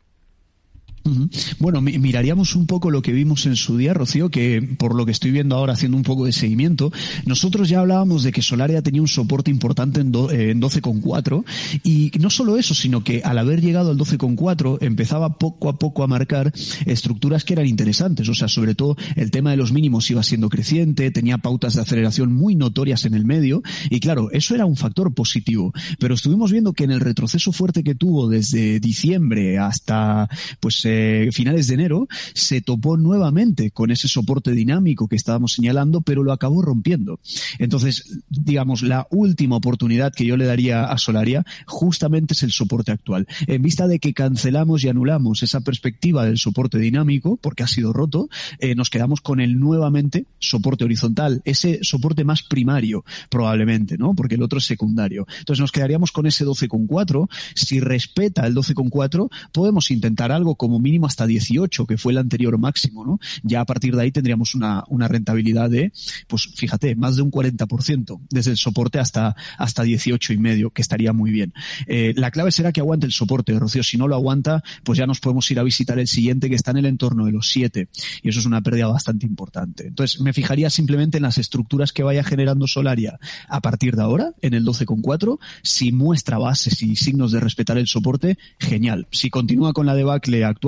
Bueno, 1.59 1.81
miraríamos 1.81 2.55
un 2.55 2.65
poco 2.65 2.89
lo 2.89 3.03
que 3.03 3.11
vimos 3.11 3.45
en 3.45 3.55
su 3.55 3.77
día, 3.77 3.93
Rocío, 3.93 4.29
que 4.29 4.61
por 4.77 4.95
lo 4.95 5.05
que 5.05 5.11
estoy 5.11 5.29
viendo 5.29 5.55
ahora 5.55 5.73
haciendo 5.73 5.97
un 5.97 6.03
poco 6.03 6.25
de 6.25 6.31
seguimiento, 6.31 6.91
nosotros 7.27 7.69
ya 7.69 7.81
hablábamos 7.81 8.23
de 8.23 8.31
que 8.31 8.41
Solaria 8.41 8.81
tenía 8.81 9.01
un 9.01 9.07
soporte 9.07 9.51
importante 9.51 10.01
en, 10.01 10.07
eh, 10.07 10.49
en 10.49 10.59
12,4 10.59 11.43
y 11.83 12.11
no 12.19 12.31
solo 12.31 12.57
eso, 12.57 12.73
sino 12.73 13.03
que 13.03 13.21
al 13.23 13.37
haber 13.37 13.61
llegado 13.61 13.91
al 13.91 13.97
12,4 13.97 14.79
empezaba 14.81 15.37
poco 15.37 15.69
a 15.69 15.77
poco 15.77 16.03
a 16.03 16.07
marcar 16.07 16.51
estructuras 16.87 17.43
que 17.43 17.53
eran 17.53 17.67
interesantes, 17.67 18.27
o 18.27 18.33
sea, 18.33 18.47
sobre 18.47 18.73
todo 18.73 18.97
el 19.15 19.29
tema 19.29 19.51
de 19.51 19.57
los 19.57 19.71
mínimos 19.71 20.09
iba 20.09 20.23
siendo 20.23 20.49
creciente, 20.49 21.11
tenía 21.11 21.37
pautas 21.37 21.75
de 21.75 21.81
aceleración 21.81 22.33
muy 22.33 22.55
notorias 22.55 23.05
en 23.05 23.13
el 23.13 23.25
medio 23.25 23.61
y 23.91 23.99
claro, 23.99 24.31
eso 24.31 24.55
era 24.55 24.65
un 24.65 24.75
factor 24.75 25.13
positivo, 25.13 25.71
pero 25.99 26.15
estuvimos 26.15 26.51
viendo 26.51 26.73
que 26.73 26.85
en 26.85 26.91
el 26.91 26.99
retroceso 26.99 27.51
fuerte 27.51 27.83
que 27.83 27.93
tuvo 27.93 28.27
desde 28.27 28.79
diciembre 28.79 29.59
hasta 29.59 30.27
pues 30.59 30.83
eh, 30.85 30.94
finales 31.31 31.67
de 31.67 31.73
enero, 31.75 32.07
se 32.33 32.61
topó 32.61 32.97
nuevamente 32.97 33.71
con 33.71 33.91
ese 33.91 34.07
soporte 34.07 34.51
dinámico 34.51 35.07
que 35.07 35.15
estábamos 35.15 35.53
señalando, 35.53 36.01
pero 36.01 36.23
lo 36.23 36.31
acabó 36.31 36.61
rompiendo. 36.61 37.19
Entonces, 37.59 38.19
digamos, 38.29 38.81
la 38.81 39.07
última 39.11 39.55
oportunidad 39.55 40.13
que 40.13 40.25
yo 40.25 40.37
le 40.37 40.45
daría 40.45 40.85
a 40.85 40.97
Solaria 40.97 41.45
justamente 41.65 42.33
es 42.33 42.43
el 42.43 42.51
soporte 42.51 42.91
actual. 42.91 43.27
En 43.47 43.61
vista 43.61 43.87
de 43.87 43.99
que 43.99 44.13
cancelamos 44.13 44.83
y 44.83 44.89
anulamos 44.89 45.43
esa 45.43 45.61
perspectiva 45.61 46.25
del 46.25 46.37
soporte 46.37 46.77
dinámico, 46.77 47.37
porque 47.37 47.63
ha 47.63 47.67
sido 47.67 47.93
roto, 47.93 48.29
eh, 48.59 48.75
nos 48.75 48.89
quedamos 48.89 49.21
con 49.21 49.39
el 49.39 49.59
nuevamente 49.59 50.25
soporte 50.39 50.83
horizontal, 50.83 51.41
ese 51.45 51.79
soporte 51.81 52.23
más 52.23 52.43
primario, 52.43 53.03
probablemente, 53.29 53.97
¿no? 53.97 54.13
Porque 54.13 54.35
el 54.35 54.43
otro 54.43 54.59
es 54.59 54.65
secundario. 54.65 55.25
Entonces 55.39 55.61
nos 55.61 55.71
quedaríamos 55.71 56.11
con 56.11 56.25
ese 56.25 56.45
12,4. 56.45 57.27
Si 57.55 57.79
respeta 57.79 58.45
el 58.45 58.55
12,4, 58.55 59.29
podemos 59.51 59.91
intentar 59.91 60.31
algo 60.31 60.55
como 60.55 60.79
mínimo 60.85 61.07
hasta 61.07 61.25
18, 61.25 61.87
que 61.87 61.97
fue 61.97 62.11
el 62.11 62.19
anterior 62.19 62.57
máximo, 62.59 63.03
¿no? 63.03 63.19
Ya 63.43 63.61
a 63.61 63.65
partir 63.65 63.95
de 63.95 64.03
ahí 64.03 64.11
tendríamos 64.11 64.53
una, 64.53 64.83
una 64.87 65.07
rentabilidad 65.07 65.69
de, 65.69 65.91
pues 66.27 66.47
fíjate, 66.55 66.95
más 66.95 67.15
de 67.15 67.23
un 67.23 67.31
40%, 67.31 68.21
desde 68.29 68.51
el 68.51 68.57
soporte 68.57 68.99
hasta, 68.99 69.35
hasta 69.57 69.81
18 69.81 70.33
y 70.33 70.37
medio, 70.37 70.69
que 70.69 70.83
estaría 70.83 71.11
muy 71.11 71.31
bien. 71.31 71.53
Eh, 71.87 72.13
la 72.15 72.29
clave 72.29 72.51
será 72.51 72.71
que 72.71 72.81
aguante 72.81 73.07
el 73.07 73.11
soporte, 73.11 73.57
Rocío. 73.57 73.81
Si 73.81 73.97
no 73.97 74.07
lo 74.07 74.15
aguanta, 74.15 74.63
pues 74.83 74.99
ya 74.99 75.07
nos 75.07 75.19
podemos 75.19 75.49
ir 75.49 75.59
a 75.59 75.63
visitar 75.63 75.97
el 75.97 76.07
siguiente 76.07 76.49
que 76.49 76.55
está 76.55 76.71
en 76.71 76.77
el 76.77 76.85
entorno 76.85 77.25
de 77.25 77.31
los 77.31 77.49
7. 77.49 77.89
Y 78.21 78.29
eso 78.29 78.39
es 78.39 78.45
una 78.45 78.61
pérdida 78.61 78.87
bastante 78.87 79.25
importante. 79.25 79.87
Entonces, 79.87 80.21
me 80.21 80.33
fijaría 80.33 80.69
simplemente 80.69 81.17
en 81.17 81.23
las 81.23 81.39
estructuras 81.39 81.91
que 81.91 82.03
vaya 82.03 82.23
generando 82.23 82.67
Solaria 82.67 83.17
a 83.49 83.61
partir 83.61 83.95
de 83.95 84.03
ahora, 84.03 84.33
en 84.41 84.53
el 84.53 84.63
12,4. 84.63 85.39
Si 85.63 85.91
muestra 85.91 86.37
bases 86.37 86.81
y 86.83 86.95
signos 86.95 87.31
de 87.31 87.39
respetar 87.39 87.79
el 87.79 87.87
soporte, 87.87 88.37
genial. 88.59 89.07
Si 89.11 89.31
continúa 89.31 89.73
con 89.73 89.87
la 89.87 89.95
debacle 89.95 90.43
actual, 90.43 90.64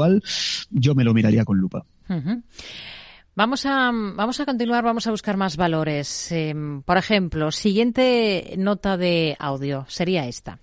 yo 0.70 0.96
me 0.96 1.04
lo 1.04 1.14
miraría 1.14 1.46
con 1.46 1.58
lupa. 1.58 1.84
Uh 2.10 2.14
-huh. 2.14 2.44
Vamos 3.38 3.68
a, 3.68 3.92
vamos 3.94 4.40
a 4.40 4.46
continuar, 4.46 4.84
vamos 4.84 5.06
a 5.06 5.12
buscar 5.12 5.38
más 5.38 5.58
valores. 5.58 6.32
Eh, 6.32 6.56
por 6.84 6.98
ejemplo, 6.98 7.52
siguiente 7.52 8.56
nota 8.58 8.98
de 8.98 9.36
audio 9.38 9.86
sería 9.88 10.26
esta. 10.26 10.58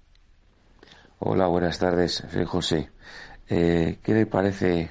Hola, 1.20 1.46
buenas 1.46 1.78
tardes, 1.78 2.24
soy 2.32 2.44
José. 2.44 2.90
Eh, 3.48 3.98
¿Qué 4.02 4.12
le 4.12 4.26
parece 4.26 4.90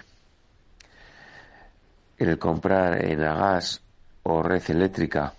el 2.18 2.40
comprar 2.40 3.04
en 3.04 3.22
a 3.22 3.34
gas 3.34 3.82
o 4.24 4.42
red 4.42 4.64
eléctrica? 4.70 5.34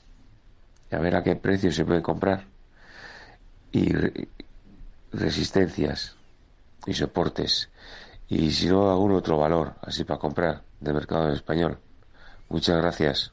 A 0.90 0.98
ver 0.98 1.16
a 1.16 1.22
qué 1.22 1.36
precio 1.36 1.72
se 1.72 1.86
puede 1.86 2.02
comprar. 2.02 2.44
Y 3.72 3.90
re 3.90 4.28
resistencias 5.12 6.14
y 6.86 6.92
soportes. 6.92 7.70
Y 8.34 8.50
si 8.50 8.66
no, 8.66 8.90
algún 8.90 9.12
otro 9.12 9.38
valor, 9.38 9.74
así 9.82 10.02
para 10.02 10.18
comprar, 10.18 10.62
del 10.80 10.94
mercado 10.94 11.32
español. 11.32 11.78
Muchas 12.48 12.76
gracias. 12.78 13.32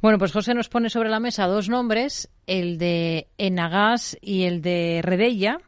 Bueno, 0.00 0.18
pues 0.18 0.32
José 0.32 0.54
nos 0.54 0.70
pone 0.70 0.88
sobre 0.88 1.10
la 1.10 1.20
mesa 1.20 1.46
dos 1.46 1.68
nombres, 1.68 2.30
el 2.46 2.78
de 2.78 3.28
Enagas 3.36 4.16
y 4.22 4.44
el 4.44 4.62
de 4.62 5.00
Redella. 5.02 5.58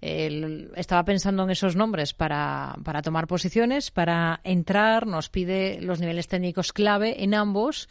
Él 0.00 0.72
estaba 0.74 1.04
pensando 1.04 1.42
en 1.42 1.50
esos 1.50 1.76
nombres 1.76 2.14
para, 2.14 2.76
para 2.82 3.02
tomar 3.02 3.26
posiciones, 3.26 3.90
para 3.90 4.40
entrar, 4.42 5.06
nos 5.06 5.28
pide 5.28 5.82
los 5.82 6.00
niveles 6.00 6.28
técnicos 6.28 6.72
clave 6.72 7.22
en 7.22 7.34
ambos 7.34 7.90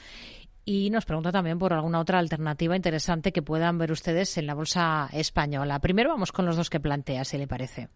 y 0.65 0.89
nos 0.89 1.05
pregunta 1.05 1.31
también 1.31 1.59
por 1.59 1.73
alguna 1.73 1.99
otra 1.99 2.17
alternativa 2.17 2.75
interesante 2.75 3.31
que 3.31 3.43
puedan 3.43 3.77
ver 3.77 3.91
ustedes 3.91 4.35
en 4.39 4.47
la 4.47 4.55
bolsa 4.55 5.09
española. 5.13 5.77
Primero 5.79 6.09
vamos 6.09 6.31
con 6.31 6.47
los 6.47 6.55
dos 6.55 6.71
que 6.71 6.79
plantea, 6.79 7.23
si 7.23 7.37
le 7.37 7.47
parece. 7.47 7.87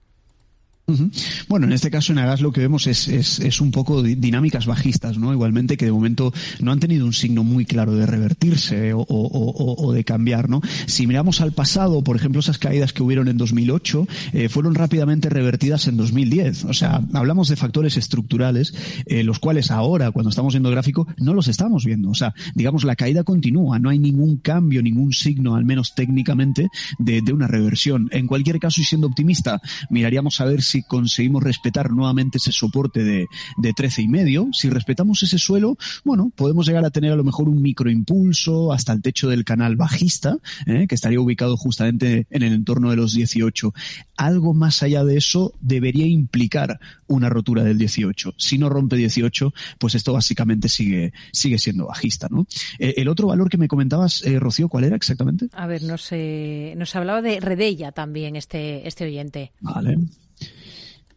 Bueno, 1.47 1.65
en 1.65 1.73
este 1.73 1.89
caso 1.89 2.11
en 2.11 2.19
Agas 2.19 2.41
lo 2.41 2.51
que 2.51 2.61
vemos 2.61 2.85
es, 2.85 3.07
es, 3.07 3.39
es, 3.39 3.59
un 3.59 3.71
poco 3.71 4.03
dinámicas 4.03 4.67
bajistas, 4.67 5.17
¿no? 5.17 5.33
Igualmente 5.33 5.77
que 5.77 5.85
de 5.85 5.91
momento 5.91 6.31
no 6.59 6.71
han 6.71 6.79
tenido 6.79 7.07
un 7.07 7.13
signo 7.13 7.43
muy 7.43 7.65
claro 7.65 7.95
de 7.95 8.05
revertirse 8.05 8.93
o, 8.93 8.99
o, 8.99 9.05
o, 9.07 9.83
o 9.83 9.93
de 9.93 10.03
cambiar, 10.03 10.47
¿no? 10.47 10.61
Si 10.85 11.07
miramos 11.07 11.41
al 11.41 11.53
pasado, 11.53 12.03
por 12.03 12.15
ejemplo, 12.15 12.39
esas 12.39 12.59
caídas 12.59 12.93
que 12.93 13.01
hubieron 13.01 13.27
en 13.27 13.37
2008 13.37 14.07
eh, 14.33 14.49
fueron 14.49 14.75
rápidamente 14.75 15.29
revertidas 15.29 15.87
en 15.87 15.97
2010. 15.97 16.65
O 16.65 16.73
sea, 16.73 17.01
hablamos 17.13 17.49
de 17.49 17.55
factores 17.55 17.97
estructurales, 17.97 18.73
eh, 19.07 19.23
los 19.23 19.39
cuales 19.39 19.71
ahora, 19.71 20.11
cuando 20.11 20.29
estamos 20.29 20.53
viendo 20.53 20.69
el 20.69 20.75
gráfico, 20.75 21.07
no 21.17 21.33
los 21.33 21.47
estamos 21.47 21.83
viendo. 21.83 22.09
O 22.11 22.15
sea, 22.15 22.33
digamos, 22.53 22.83
la 22.83 22.95
caída 22.95 23.23
continúa, 23.23 23.79
no 23.79 23.89
hay 23.89 23.97
ningún 23.97 24.37
cambio, 24.37 24.83
ningún 24.83 25.13
signo, 25.13 25.55
al 25.55 25.65
menos 25.65 25.95
técnicamente, 25.95 26.67
de, 26.99 27.21
de 27.21 27.33
una 27.33 27.47
reversión. 27.47 28.07
En 28.11 28.27
cualquier 28.27 28.59
caso, 28.59 28.81
y 28.81 28.83
siendo 28.83 29.07
optimista, 29.07 29.61
miraríamos 29.89 30.39
a 30.41 30.45
ver 30.45 30.61
si 30.61 30.74
si 30.75 30.83
conseguimos 30.83 31.41
respetar 31.41 31.91
nuevamente 31.91 32.37
ese 32.37 32.51
soporte 32.51 33.03
de, 33.03 33.27
de 33.57 33.73
13 33.73 34.01
y 34.01 34.07
medio. 34.09 34.49
Si 34.51 34.69
respetamos 34.69 35.23
ese 35.23 35.37
suelo, 35.37 35.77
bueno, 36.03 36.33
podemos 36.35 36.67
llegar 36.67 36.83
a 36.83 36.89
tener 36.89 37.13
a 37.13 37.15
lo 37.15 37.23
mejor 37.23 37.47
un 37.47 37.61
microimpulso 37.61 38.73
hasta 38.73 38.91
el 38.91 39.01
techo 39.01 39.29
del 39.29 39.45
canal 39.45 39.77
bajista, 39.77 40.37
¿eh? 40.65 40.85
que 40.87 40.95
estaría 40.95 41.21
ubicado 41.21 41.55
justamente 41.55 42.27
en 42.29 42.43
el 42.43 42.51
entorno 42.51 42.89
de 42.89 42.97
los 42.97 43.13
18. 43.13 43.73
Algo 44.17 44.53
más 44.53 44.83
allá 44.83 45.05
de 45.05 45.15
eso 45.15 45.53
debería 45.61 46.07
implicar 46.07 46.79
una 47.07 47.29
rotura 47.29 47.63
del 47.63 47.77
18. 47.77 48.33
Si 48.37 48.57
no 48.57 48.67
rompe 48.67 48.97
18, 48.97 49.53
pues 49.79 49.95
esto 49.95 50.11
básicamente 50.11 50.67
sigue, 50.67 51.13
sigue 51.31 51.57
siendo 51.57 51.87
bajista, 51.87 52.27
¿no? 52.29 52.47
Eh, 52.79 52.95
el 52.97 53.07
otro 53.07 53.27
valor 53.27 53.49
que 53.49 53.57
me 53.57 53.69
comentabas, 53.69 54.23
eh, 54.25 54.39
Rocío, 54.39 54.67
¿cuál 54.67 54.83
era 54.83 54.97
exactamente? 54.97 55.47
A 55.53 55.67
ver, 55.67 55.83
no 55.83 55.97
sé, 55.97 56.73
nos 56.75 56.93
hablaba 56.97 57.21
de 57.21 57.39
Redella 57.39 57.93
también 57.93 58.35
este, 58.35 58.85
este 58.85 59.05
oyente. 59.05 59.53
Vale. 59.61 59.97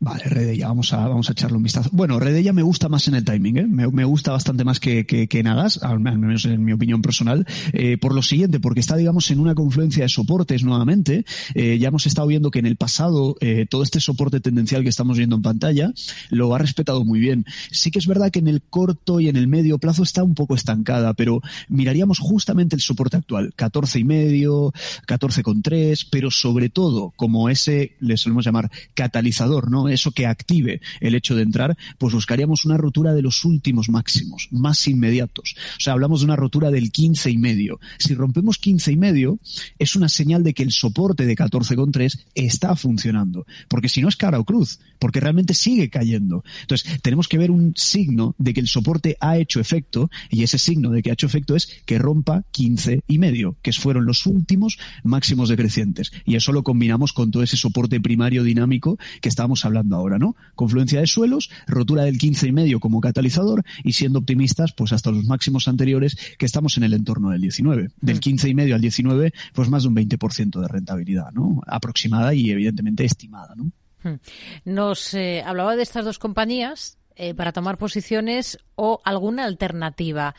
Vale, 0.00 0.22
Redella, 0.24 0.68
vamos 0.68 0.92
a, 0.92 1.08
vamos 1.08 1.28
a 1.28 1.32
echarle 1.32 1.56
un 1.56 1.64
vistazo. 1.64 1.90
Bueno, 1.92 2.20
Redella 2.20 2.52
me 2.52 2.62
gusta 2.62 2.88
más 2.88 3.08
en 3.08 3.16
el 3.16 3.24
timing, 3.24 3.56
¿eh? 3.58 3.66
me, 3.66 4.04
gusta 4.04 4.30
bastante 4.30 4.62
más 4.62 4.78
que, 4.78 5.04
que, 5.06 5.26
que 5.26 5.42
Nagas, 5.42 5.82
al 5.82 5.98
menos 5.98 6.44
en 6.44 6.64
mi 6.64 6.72
opinión 6.72 7.02
personal, 7.02 7.44
eh, 7.72 7.98
por 7.98 8.14
lo 8.14 8.22
siguiente, 8.22 8.60
porque 8.60 8.78
está, 8.78 8.94
digamos, 8.94 9.28
en 9.32 9.40
una 9.40 9.56
confluencia 9.56 10.04
de 10.04 10.08
soportes 10.08 10.62
nuevamente. 10.62 11.24
Eh, 11.54 11.78
ya 11.80 11.88
hemos 11.88 12.06
estado 12.06 12.28
viendo 12.28 12.52
que 12.52 12.60
en 12.60 12.66
el 12.66 12.76
pasado 12.76 13.36
eh, 13.40 13.66
todo 13.68 13.82
este 13.82 13.98
soporte 13.98 14.38
tendencial 14.38 14.84
que 14.84 14.88
estamos 14.88 15.18
viendo 15.18 15.34
en 15.34 15.42
pantalla 15.42 15.92
lo 16.30 16.54
ha 16.54 16.58
respetado 16.58 17.04
muy 17.04 17.18
bien. 17.18 17.44
Sí 17.72 17.90
que 17.90 17.98
es 17.98 18.06
verdad 18.06 18.30
que 18.30 18.38
en 18.38 18.46
el 18.46 18.62
corto 18.62 19.18
y 19.18 19.28
en 19.28 19.34
el 19.34 19.48
medio 19.48 19.78
plazo 19.78 20.04
está 20.04 20.22
un 20.22 20.36
poco 20.36 20.54
estancada, 20.54 21.12
pero 21.14 21.42
miraríamos 21.68 22.20
justamente 22.20 22.76
el 22.76 22.82
soporte 22.82 23.16
actual, 23.16 23.52
14 23.56 23.98
y 23.98 24.04
medio, 24.04 24.72
14,3, 25.08 26.06
pero 26.08 26.30
sobre 26.30 26.68
todo 26.68 27.12
como 27.16 27.48
ese, 27.48 27.96
le 27.98 28.16
solemos 28.16 28.44
llamar 28.44 28.70
catalizador, 28.94 29.68
¿no? 29.68 29.87
Eso 29.90 30.12
que 30.12 30.26
active 30.26 30.80
el 31.00 31.14
hecho 31.14 31.34
de 31.34 31.42
entrar, 31.42 31.76
pues 31.98 32.14
buscaríamos 32.14 32.64
una 32.64 32.76
rotura 32.76 33.14
de 33.14 33.22
los 33.22 33.44
últimos 33.44 33.88
máximos, 33.88 34.48
más 34.50 34.86
inmediatos. 34.86 35.56
O 35.76 35.80
sea, 35.80 35.92
hablamos 35.92 36.20
de 36.20 36.26
una 36.26 36.36
rotura 36.36 36.70
del 36.70 36.90
15 36.90 37.30
y 37.30 37.38
medio. 37.38 37.80
Si 37.98 38.14
rompemos 38.14 38.58
15 38.58 38.92
y 38.92 38.96
medio, 38.96 39.38
es 39.78 39.96
una 39.96 40.08
señal 40.08 40.42
de 40.42 40.54
que 40.54 40.62
el 40.62 40.72
soporte 40.72 41.26
de 41.26 41.36
14,3 41.36 42.26
está 42.34 42.76
funcionando. 42.76 43.46
Porque 43.68 43.88
si 43.88 44.02
no 44.02 44.08
es 44.08 44.16
cara 44.16 44.38
o 44.38 44.44
cruz, 44.44 44.80
porque 44.98 45.20
realmente 45.20 45.54
sigue 45.54 45.90
cayendo. 45.90 46.44
Entonces, 46.62 47.00
tenemos 47.02 47.28
que 47.28 47.38
ver 47.38 47.50
un 47.50 47.72
signo 47.76 48.34
de 48.38 48.54
que 48.54 48.60
el 48.60 48.68
soporte 48.68 49.16
ha 49.20 49.38
hecho 49.38 49.60
efecto, 49.60 50.10
y 50.30 50.42
ese 50.42 50.58
signo 50.58 50.90
de 50.90 51.02
que 51.02 51.10
ha 51.10 51.14
hecho 51.14 51.26
efecto 51.26 51.56
es 51.56 51.68
que 51.86 51.98
rompa 51.98 52.44
15 52.50 53.02
y 53.06 53.18
medio, 53.18 53.56
que 53.62 53.72
fueron 53.72 54.06
los 54.06 54.26
últimos 54.26 54.78
máximos 55.04 55.48
decrecientes. 55.48 56.10
Y 56.24 56.36
eso 56.36 56.52
lo 56.52 56.62
combinamos 56.62 57.12
con 57.12 57.30
todo 57.30 57.42
ese 57.42 57.56
soporte 57.56 58.00
primario 58.00 58.42
dinámico 58.42 58.98
que 59.20 59.28
estábamos 59.28 59.64
hablando 59.64 59.77
ahora, 59.96 60.18
¿no? 60.18 60.36
Confluencia 60.54 61.00
de 61.00 61.06
suelos, 61.06 61.50
rotura 61.66 62.04
del 62.04 62.18
15 62.18 62.48
y 62.48 62.52
medio 62.52 62.80
como 62.80 63.00
catalizador 63.00 63.64
y 63.84 63.92
siendo 63.92 64.18
optimistas, 64.18 64.72
pues 64.72 64.92
hasta 64.92 65.10
los 65.10 65.24
máximos 65.24 65.68
anteriores 65.68 66.16
que 66.38 66.46
estamos 66.46 66.76
en 66.76 66.84
el 66.84 66.94
entorno 66.94 67.30
del 67.30 67.40
19. 67.40 67.90
Del 68.00 68.20
15 68.20 68.46
mm. 68.46 68.50
y 68.50 68.54
medio 68.54 68.74
al 68.74 68.80
19, 68.80 69.32
pues 69.52 69.68
más 69.68 69.82
de 69.82 69.88
un 69.88 69.96
20% 69.96 70.60
de 70.60 70.68
rentabilidad, 70.68 71.30
¿no? 71.32 71.62
Aproximada 71.66 72.34
y 72.34 72.50
evidentemente 72.50 73.04
estimada, 73.04 73.54
¿no? 73.56 73.72
Mm. 74.04 74.18
Nos 74.64 75.14
eh, 75.14 75.42
hablaba 75.44 75.76
de 75.76 75.82
estas 75.82 76.04
dos 76.04 76.18
compañías 76.18 76.98
eh, 77.16 77.34
para 77.34 77.52
tomar 77.52 77.78
posiciones 77.78 78.58
o 78.76 79.00
alguna 79.04 79.44
alternativa. 79.44 80.34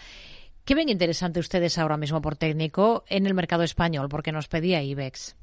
¿Qué 0.63 0.75
ven 0.75 0.89
interesante 0.89 1.39
ustedes 1.39 1.77
ahora 1.77 1.97
mismo 1.97 2.21
por 2.21 2.35
técnico 2.35 3.03
en 3.09 3.25
el 3.25 3.33
mercado 3.33 3.63
español? 3.63 4.07
Porque 4.07 4.31
nos 4.31 4.47
pedía 4.47 4.83
IBEX. 4.83 5.35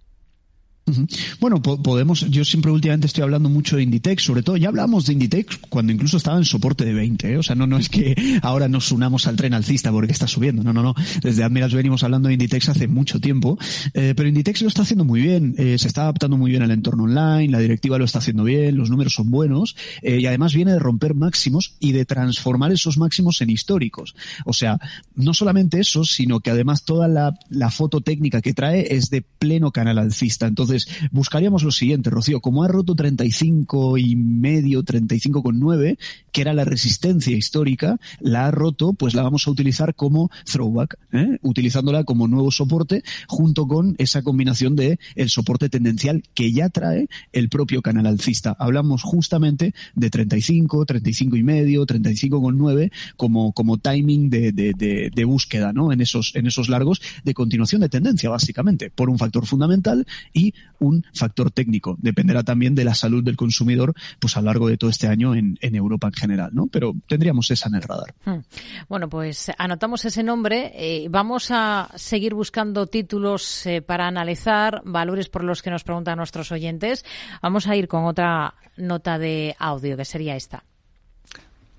Bueno, 1.40 1.60
podemos, 1.60 2.20
yo 2.30 2.44
siempre 2.44 2.70
últimamente 2.70 3.08
estoy 3.08 3.24
hablando 3.24 3.48
mucho 3.48 3.76
de 3.76 3.82
Inditex, 3.82 4.22
sobre 4.22 4.44
todo 4.44 4.56
ya 4.56 4.68
hablamos 4.68 5.04
de 5.06 5.14
Inditex 5.14 5.58
cuando 5.68 5.92
incluso 5.92 6.16
estaba 6.16 6.38
en 6.38 6.44
soporte 6.44 6.84
de 6.84 6.94
20, 6.94 7.32
¿eh? 7.32 7.38
o 7.38 7.42
sea, 7.42 7.56
no, 7.56 7.66
no 7.66 7.76
es 7.76 7.88
que 7.88 8.38
ahora 8.42 8.68
nos 8.68 8.92
unamos 8.92 9.26
al 9.26 9.34
tren 9.34 9.52
alcista 9.52 9.90
porque 9.90 10.12
está 10.12 10.28
subiendo, 10.28 10.62
no, 10.62 10.72
no, 10.72 10.84
no, 10.84 10.94
desde 11.22 11.42
Admirals 11.42 11.74
venimos 11.74 12.04
hablando 12.04 12.28
de 12.28 12.34
Inditex 12.34 12.68
hace 12.68 12.86
mucho 12.86 13.20
tiempo, 13.20 13.58
eh, 13.94 14.14
pero 14.16 14.28
Inditex 14.28 14.62
lo 14.62 14.68
está 14.68 14.82
haciendo 14.82 15.04
muy 15.04 15.20
bien, 15.20 15.56
eh, 15.58 15.76
se 15.76 15.88
está 15.88 16.02
adaptando 16.02 16.36
muy 16.36 16.52
bien 16.52 16.62
al 16.62 16.70
entorno 16.70 17.02
online, 17.02 17.48
la 17.48 17.58
directiva 17.58 17.98
lo 17.98 18.04
está 18.04 18.20
haciendo 18.20 18.44
bien, 18.44 18.76
los 18.76 18.88
números 18.88 19.14
son 19.14 19.28
buenos, 19.28 19.74
y 20.04 20.24
además 20.26 20.54
viene 20.54 20.70
de 20.70 20.78
romper 20.78 21.14
máximos 21.14 21.74
y 21.80 21.92
de 21.92 22.04
transformar 22.04 22.70
esos 22.70 22.96
máximos 22.96 23.40
en 23.40 23.50
históricos. 23.50 24.14
O 24.44 24.52
sea, 24.52 24.78
no 25.16 25.34
solamente 25.34 25.80
eso, 25.80 26.04
sino 26.04 26.38
que 26.38 26.50
además 26.50 26.84
toda 26.84 27.08
la, 27.08 27.36
la 27.50 27.72
foto 27.72 28.02
técnica 28.02 28.40
que 28.40 28.54
trae 28.54 28.94
es 28.94 29.10
de 29.10 29.22
pleno 29.22 29.72
canal 29.72 29.98
alcista, 29.98 30.46
entonces 30.46 30.75
buscaríamos 31.10 31.62
lo 31.62 31.70
siguiente, 31.70 32.10
Rocío, 32.10 32.40
como 32.40 32.62
ha 32.62 32.68
roto 32.68 32.94
35 32.94 33.98
y 33.98 34.16
medio, 34.16 34.82
35,9, 34.82 35.98
que 36.32 36.40
era 36.40 36.52
la 36.52 36.64
resistencia 36.64 37.36
histórica, 37.36 37.98
la 38.20 38.46
ha 38.46 38.50
roto, 38.50 38.92
pues 38.92 39.14
la 39.14 39.22
vamos 39.22 39.46
a 39.46 39.50
utilizar 39.50 39.94
como 39.94 40.30
throwback, 40.44 40.98
¿eh? 41.12 41.38
utilizándola 41.42 42.04
como 42.04 42.28
nuevo 42.28 42.50
soporte 42.50 43.02
junto 43.28 43.66
con 43.66 43.94
esa 43.98 44.22
combinación 44.22 44.76
de 44.76 44.98
el 45.14 45.30
soporte 45.30 45.68
tendencial 45.68 46.22
que 46.34 46.52
ya 46.52 46.68
trae 46.68 47.08
el 47.32 47.48
propio 47.48 47.82
canal 47.82 48.06
alcista. 48.06 48.56
Hablamos 48.58 49.02
justamente 49.02 49.74
de 49.94 50.10
35, 50.10 50.84
35 50.84 51.36
y 51.36 51.42
medio, 51.42 51.86
35,9 51.86 52.90
como, 53.16 53.52
como 53.52 53.78
timing 53.78 54.30
de, 54.30 54.52
de, 54.52 54.72
de, 55.14 55.24
búsqueda, 55.24 55.72
¿no? 55.72 55.92
En 55.92 56.00
esos, 56.00 56.32
en 56.34 56.46
esos 56.46 56.68
largos 56.68 57.00
de 57.24 57.34
continuación 57.34 57.80
de 57.80 57.88
tendencia, 57.88 58.30
básicamente, 58.30 58.90
por 58.90 59.10
un 59.10 59.18
factor 59.18 59.46
fundamental 59.46 60.06
y 60.32 60.54
un 60.78 61.04
factor 61.12 61.50
técnico. 61.50 61.96
Dependerá 61.98 62.42
también 62.42 62.74
de 62.74 62.84
la 62.84 62.94
salud 62.94 63.22
del 63.22 63.36
consumidor 63.36 63.94
pues 64.18 64.36
a 64.36 64.40
lo 64.40 64.46
largo 64.46 64.68
de 64.68 64.76
todo 64.76 64.90
este 64.90 65.06
año 65.08 65.34
en, 65.34 65.56
Europa 65.60 66.08
en 66.08 66.14
general, 66.14 66.50
¿no? 66.52 66.66
Pero 66.66 66.94
tendríamos 67.06 67.50
esa 67.50 67.68
en 67.68 67.74
el 67.76 67.82
radar. 67.82 68.14
Hmm. 68.24 68.40
Bueno, 68.88 69.08
pues 69.08 69.50
anotamos 69.58 70.04
ese 70.04 70.22
nombre. 70.22 70.72
Eh, 70.74 71.08
vamos 71.10 71.48
a 71.50 71.90
seguir 71.96 72.34
buscando 72.34 72.86
títulos 72.86 73.66
eh, 73.66 73.82
para 73.82 74.06
analizar, 74.06 74.82
valores 74.84 75.28
por 75.28 75.44
los 75.44 75.62
que 75.62 75.70
nos 75.70 75.84
preguntan 75.84 76.18
nuestros 76.18 76.52
oyentes. 76.52 77.04
Vamos 77.42 77.66
a 77.66 77.76
ir 77.76 77.88
con 77.88 78.04
otra 78.04 78.54
nota 78.76 79.18
de 79.18 79.54
audio, 79.58 79.96
que 79.96 80.04
sería 80.04 80.36
esta. 80.36 80.64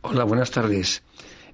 Hola, 0.02 0.24
buenas 0.24 0.52
tardes. 0.52 1.04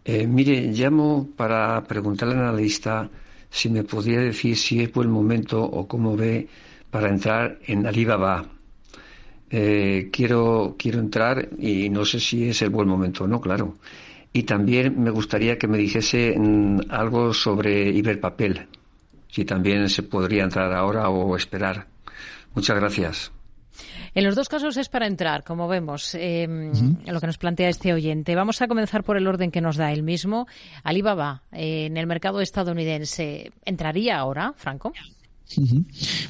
Eh, 0.05 0.27
mire, 0.27 0.61
llamo 0.73 1.29
para 1.35 1.83
preguntarle 1.85 2.35
al 2.35 2.41
analista 2.41 3.09
si 3.49 3.69
me 3.69 3.83
podría 3.83 4.19
decir 4.19 4.57
si 4.57 4.81
es 4.81 4.91
buen 4.91 5.09
momento 5.09 5.63
o 5.63 5.87
cómo 5.87 6.17
ve 6.17 6.47
para 6.93 7.09
entrar 7.09 7.57
en 7.65 7.87
Alibaba. 7.87 8.45
Eh, 9.49 10.09
quiero, 10.13 10.75
quiero 10.77 10.99
entrar 10.99 11.49
y 11.57 11.89
no 11.89 12.05
sé 12.05 12.19
si 12.19 12.49
es 12.49 12.61
el 12.61 12.69
buen 12.69 12.87
momento 12.87 13.23
o 13.23 13.27
no, 13.27 13.41
claro. 13.41 13.77
Y 14.31 14.43
también 14.43 15.01
me 15.01 15.09
gustaría 15.09 15.57
que 15.57 15.67
me 15.67 15.79
dijese 15.79 16.35
mm, 16.37 16.81
algo 16.89 17.33
sobre 17.33 17.89
Iberpapel, 17.89 18.67
si 19.27 19.43
también 19.43 19.89
se 19.89 20.03
podría 20.03 20.43
entrar 20.43 20.71
ahora 20.71 21.09
o 21.09 21.35
esperar. 21.35 21.87
Muchas 22.53 22.77
gracias. 22.77 23.31
En 24.13 24.23
los 24.23 24.35
dos 24.35 24.47
casos 24.47 24.77
es 24.77 24.87
para 24.87 25.07
entrar, 25.07 25.43
como 25.43 25.67
vemos, 25.67 26.13
eh, 26.13 26.47
lo 27.07 27.19
que 27.19 27.25
nos 27.25 27.39
plantea 27.39 27.69
este 27.69 27.91
oyente. 27.91 28.35
Vamos 28.35 28.61
a 28.61 28.67
comenzar 28.67 29.03
por 29.03 29.17
el 29.17 29.25
orden 29.25 29.49
que 29.49 29.61
nos 29.61 29.77
da 29.77 29.91
él 29.91 30.03
mismo. 30.03 30.45
Alibaba, 30.83 31.41
eh, 31.51 31.87
en 31.87 31.97
el 31.97 32.05
mercado 32.05 32.39
estadounidense, 32.39 33.51
¿entraría 33.65 34.19
ahora, 34.19 34.53
Franco? 34.55 34.93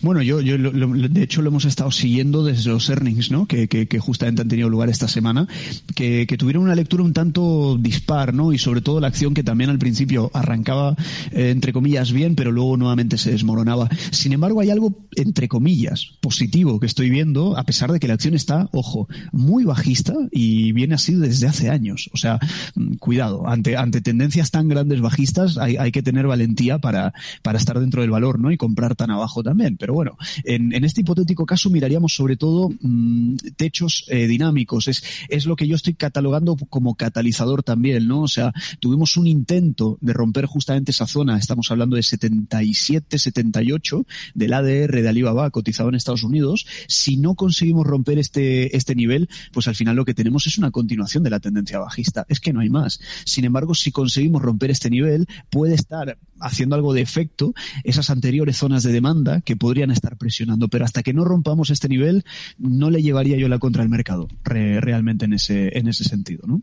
Bueno, 0.02 0.21
yo, 0.21 0.41
yo 0.41 0.58
de 0.58 1.23
hecho 1.23 1.41
lo 1.41 1.49
hemos 1.49 1.65
estado 1.65 1.91
siguiendo 1.91 2.43
desde 2.43 2.69
los 2.69 2.89
earnings, 2.89 3.32
¿no? 3.32 3.45
Que, 3.45 3.67
que, 3.67 3.99
justamente 3.99 4.41
han 4.41 4.47
tenido 4.47 4.69
lugar 4.69 4.89
esta 4.89 5.08
semana, 5.08 5.47
que, 5.95 6.28
que, 6.28 6.38
tuvieron 6.38 6.63
una 6.63 6.76
lectura 6.76 7.04
un 7.04 7.13
tanto 7.13 7.78
dispar, 7.80 8.34
¿no? 8.34 8.52
Y 8.52 8.58
sobre 8.58 8.82
todo 8.82 8.99
la 8.99 9.08
acción 9.08 9.34
que 9.34 9.43
también 9.43 9.69
al 9.69 9.80
principio 9.80 10.30
arrancaba, 10.34 10.95
eh, 11.32 11.52
entre 11.52 11.71
comillas, 11.71 12.12
bien, 12.12 12.36
pero 12.36 12.52
luego 12.52 12.76
nuevamente 12.76 13.17
se 13.17 13.32
desmoronaba. 13.32 13.89
Sin 14.12 14.34
embargo, 14.34 14.60
hay 14.60 14.71
algo, 14.71 15.08
entre 15.15 15.47
comillas, 15.47 16.17
positivo 16.19 16.80
que 16.80 16.88
estoy 16.88 17.10
viendo, 17.10 17.58
a 17.58 17.63
pesar 17.63 17.91
de 17.91 17.99
que 17.99 18.08
la 18.08 18.15
acción 18.15 18.34
está, 18.34 18.69
ojo, 18.73 19.08
muy 19.32 19.63
bajista 19.63 20.13
y 20.32 20.71
viene 20.73 20.95
así 20.95 21.13
desde 21.15 21.47
hace 21.47 21.69
años. 21.69 22.10
O 22.13 22.17
sea, 22.17 22.39
mm, 22.76 22.95
cuidado, 22.95 23.47
ante, 23.47 23.78
ante 23.78 24.02
tendencias 24.02 24.52
tan 24.52 24.67
grandes 24.67 24.99
bajistas 24.99 25.58
hay, 25.58 25.78
hay 25.78 25.91
que 25.91 26.04
tener 26.04 26.28
valentía 26.28 26.80
para, 26.80 27.13
para 27.41 27.58
estar 27.58 27.80
dentro 27.80 28.02
del 28.02 28.12
valor, 28.12 28.39
¿no? 28.39 28.52
Y 28.52 28.58
comprar 28.58 28.95
abajo 29.11 29.43
también. 29.43 29.77
Pero 29.77 29.93
bueno, 29.93 30.17
en, 30.43 30.73
este 30.83 31.01
hipotético 31.01 31.45
caso 31.45 31.69
miraríamos 31.69 32.15
sobre 32.15 32.37
todo 32.37 32.69
mm, 32.81 33.35
techos 33.55 34.05
eh, 34.09 34.27
dinámicos. 34.27 34.87
Es, 34.87 35.03
es 35.29 35.45
lo 35.45 35.55
que 35.55 35.67
yo 35.67 35.75
estoy 35.75 35.93
catalogando 35.93 36.55
como 36.55 36.95
catalizador 36.95 37.63
también, 37.63 38.07
¿no? 38.07 38.21
O 38.21 38.27
sea, 38.27 38.53
tuvimos 38.79 39.17
un 39.17 39.27
intento 39.27 39.97
de 40.01 40.13
romper 40.13 40.45
justamente 40.45 40.91
esa 40.91 41.07
zona. 41.07 41.37
Estamos 41.37 41.69
hablando 41.71 41.95
de 41.95 42.03
77, 42.03 43.19
78 43.19 44.05
del 44.33 44.53
ADR 44.53 45.01
de 45.01 45.09
Alibaba 45.09 45.49
cotizado 45.49 45.89
en 45.89 45.95
Estados 45.95 46.23
Unidos. 46.23 46.65
Si 46.87 47.17
no 47.17 47.35
conseguimos 47.35 47.85
romper 47.85 48.19
este, 48.19 48.75
este 48.75 48.95
nivel, 48.95 49.29
pues 49.51 49.67
al 49.67 49.75
final 49.75 49.95
lo 49.95 50.05
que 50.05 50.13
tenemos 50.13 50.47
es 50.47 50.57
una 50.57 50.71
continuación 50.71 51.23
de 51.23 51.29
la 51.29 51.39
tendencia 51.39 51.79
bajista. 51.79 52.25
Es 52.29 52.39
que 52.39 52.53
no 52.53 52.59
hay 52.59 52.69
más. 52.69 52.99
Sin 53.25 53.45
embargo, 53.45 53.75
si 53.75 53.91
conseguimos 53.91 54.41
romper 54.41 54.71
este 54.71 54.89
nivel, 54.89 55.27
puede 55.49 55.75
estar 55.75 56.17
haciendo 56.43 56.75
algo 56.75 56.93
de 56.93 57.01
efecto 57.01 57.53
esas 57.84 58.10
anteriores 58.10 58.58
zonas 58.58 58.84
de 58.84 58.91
demanda 58.91 59.41
que 59.41 59.56
podrían 59.56 59.91
estar 59.91 60.17
presionando, 60.17 60.67
pero 60.67 60.86
hasta 60.86 61.03
que 61.03 61.13
no 61.13 61.25
rompamos 61.25 61.69
este 61.69 61.89
nivel 61.89 62.23
no 62.58 62.89
le 62.89 63.01
llevaría 63.01 63.38
yo 63.38 63.47
la 63.47 63.60
contra 63.60 63.84
el 63.84 63.89
mercado 63.89 64.27
realmente 64.43 65.25
en 65.25 65.34
ese, 65.34 65.77
en 65.77 65.88
ese 65.88 66.03
sentido, 66.03 66.45
¿no? 66.47 66.62